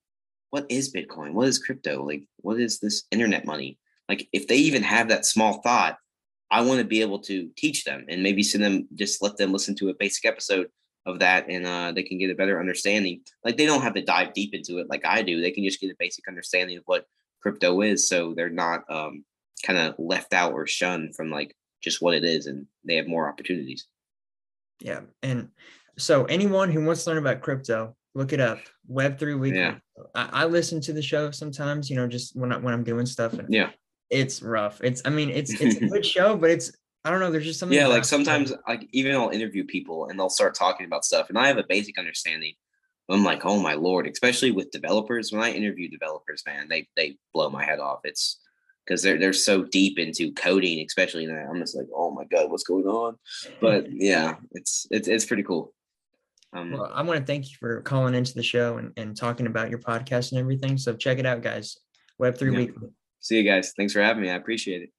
what 0.51 0.65
is 0.69 0.93
Bitcoin? 0.93 1.33
What 1.33 1.47
is 1.47 1.59
crypto? 1.59 2.03
Like, 2.03 2.23
what 2.37 2.59
is 2.59 2.79
this 2.79 3.03
internet 3.11 3.45
money? 3.45 3.79
Like, 4.07 4.27
if 4.33 4.47
they 4.47 4.57
even 4.57 4.83
have 4.83 5.09
that 5.09 5.25
small 5.25 5.61
thought, 5.61 5.97
I 6.51 6.61
want 6.61 6.79
to 6.79 6.85
be 6.85 7.01
able 7.01 7.19
to 7.19 7.49
teach 7.57 7.83
them 7.83 8.05
and 8.07 8.21
maybe 8.21 8.43
send 8.43 8.63
them, 8.63 8.87
just 8.93 9.23
let 9.23 9.37
them 9.37 9.51
listen 9.51 9.75
to 9.75 9.89
a 9.89 9.95
basic 9.95 10.25
episode 10.25 10.67
of 11.05 11.19
that 11.19 11.49
and 11.49 11.65
uh, 11.65 11.91
they 11.91 12.03
can 12.03 12.19
get 12.19 12.29
a 12.29 12.35
better 12.35 12.59
understanding. 12.59 13.21
Like, 13.43 13.57
they 13.57 13.65
don't 13.65 13.81
have 13.81 13.95
to 13.95 14.03
dive 14.03 14.33
deep 14.33 14.53
into 14.53 14.77
it 14.77 14.87
like 14.89 15.05
I 15.05 15.23
do. 15.23 15.41
They 15.41 15.51
can 15.51 15.63
just 15.63 15.79
get 15.79 15.91
a 15.91 15.95
basic 15.97 16.27
understanding 16.27 16.77
of 16.77 16.83
what 16.85 17.05
crypto 17.41 17.81
is. 17.81 18.07
So 18.07 18.33
they're 18.35 18.49
not, 18.49 18.83
um, 18.89 19.25
kind 19.63 19.79
of 19.79 19.95
left 19.97 20.33
out 20.33 20.53
or 20.53 20.67
shunned 20.67 21.15
from 21.15 21.31
like 21.31 21.55
just 21.81 22.01
what 22.01 22.13
it 22.13 22.23
is 22.23 22.45
and 22.45 22.67
they 22.85 22.95
have 22.95 23.07
more 23.07 23.27
opportunities 23.27 23.87
yeah 24.79 25.01
and 25.23 25.49
so 25.97 26.25
anyone 26.25 26.71
who 26.71 26.83
wants 26.83 27.03
to 27.03 27.09
learn 27.09 27.19
about 27.19 27.41
crypto 27.41 27.95
look 28.15 28.33
it 28.33 28.39
up. 28.39 28.59
Web3 28.91 29.39
weekly. 29.39 29.59
Yeah. 29.59 29.75
I, 30.15 30.29
I, 30.31 30.45
listen 30.45 30.81
to 30.81 30.93
the 30.93 31.01
show 31.01 31.31
sometimes 31.31 31.89
you 31.89 31.95
know 31.95 32.07
just 32.07 32.35
when, 32.35 32.51
I, 32.51 32.57
when 32.57 32.73
i'm 32.73 32.83
doing 32.83 33.05
stuff 33.05 33.33
and 33.33 33.51
yeah. 33.53 33.69
it's 34.09 34.41
rough. 34.41 34.81
It's 34.83 35.01
i 35.05 35.09
mean 35.09 35.29
it's 35.29 35.59
it's 35.61 35.77
a 35.77 35.87
good 35.87 36.05
show 36.05 36.35
but 36.35 36.49
it's 36.49 36.71
i 37.05 37.11
don't 37.11 37.19
know 37.19 37.31
there's 37.31 37.45
just 37.45 37.59
something 37.59 37.77
yeah 37.77 37.87
like 37.87 38.03
sometimes 38.03 38.51
like 38.67 38.87
even 38.91 39.15
i'll 39.15 39.29
interview 39.29 39.63
people 39.63 40.07
and 40.07 40.19
they'll 40.19 40.29
start 40.29 40.55
talking 40.55 40.85
about 40.85 41.05
stuff 41.05 41.29
and 41.29 41.37
i 41.37 41.47
have 41.47 41.57
a 41.57 41.65
basic 41.67 41.97
understanding. 41.97 42.53
I'm 43.09 43.23
like 43.23 43.45
oh 43.45 43.59
my 43.59 43.75
lord 43.75 44.07
especially 44.07 44.51
with 44.51 44.71
developers. 44.71 45.31
When 45.31 45.43
i 45.43 45.51
interview 45.51 45.89
developers 45.89 46.43
man 46.45 46.67
they 46.69 46.87
they 46.95 47.17
blow 47.33 47.49
my 47.49 47.63
head 47.63 47.79
off. 47.79 47.99
It's 48.03 48.39
because 48.85 49.01
they're 49.01 49.19
they're 49.19 49.33
so 49.33 49.63
deep 49.63 49.99
into 49.99 50.33
coding, 50.33 50.83
especially 50.85 51.25
that 51.27 51.47
I'm 51.49 51.59
just 51.59 51.75
like, 51.75 51.87
oh 51.95 52.11
my 52.11 52.25
god, 52.25 52.51
what's 52.51 52.63
going 52.63 52.85
on? 52.85 53.17
But 53.61 53.87
yeah, 53.91 54.35
it's 54.51 54.87
it's 54.91 55.07
it's 55.07 55.25
pretty 55.25 55.43
cool. 55.43 55.73
Um, 56.53 56.71
well, 56.71 56.91
I 56.93 57.01
want 57.01 57.19
to 57.19 57.25
thank 57.25 57.45
you 57.49 57.57
for 57.59 57.81
calling 57.81 58.13
into 58.13 58.33
the 58.33 58.43
show 58.43 58.77
and, 58.77 58.91
and 58.97 59.17
talking 59.17 59.47
about 59.47 59.69
your 59.69 59.79
podcast 59.79 60.31
and 60.31 60.39
everything. 60.39 60.77
So 60.77 60.93
check 60.95 61.17
it 61.17 61.25
out, 61.25 61.41
guys. 61.41 61.77
Web 62.19 62.37
three 62.37 62.51
yeah. 62.51 62.57
weekly. 62.57 62.89
See 63.19 63.37
you 63.37 63.43
guys. 63.43 63.73
Thanks 63.75 63.93
for 63.93 64.01
having 64.01 64.21
me. 64.21 64.29
I 64.29 64.35
appreciate 64.35 64.83
it. 64.83 64.89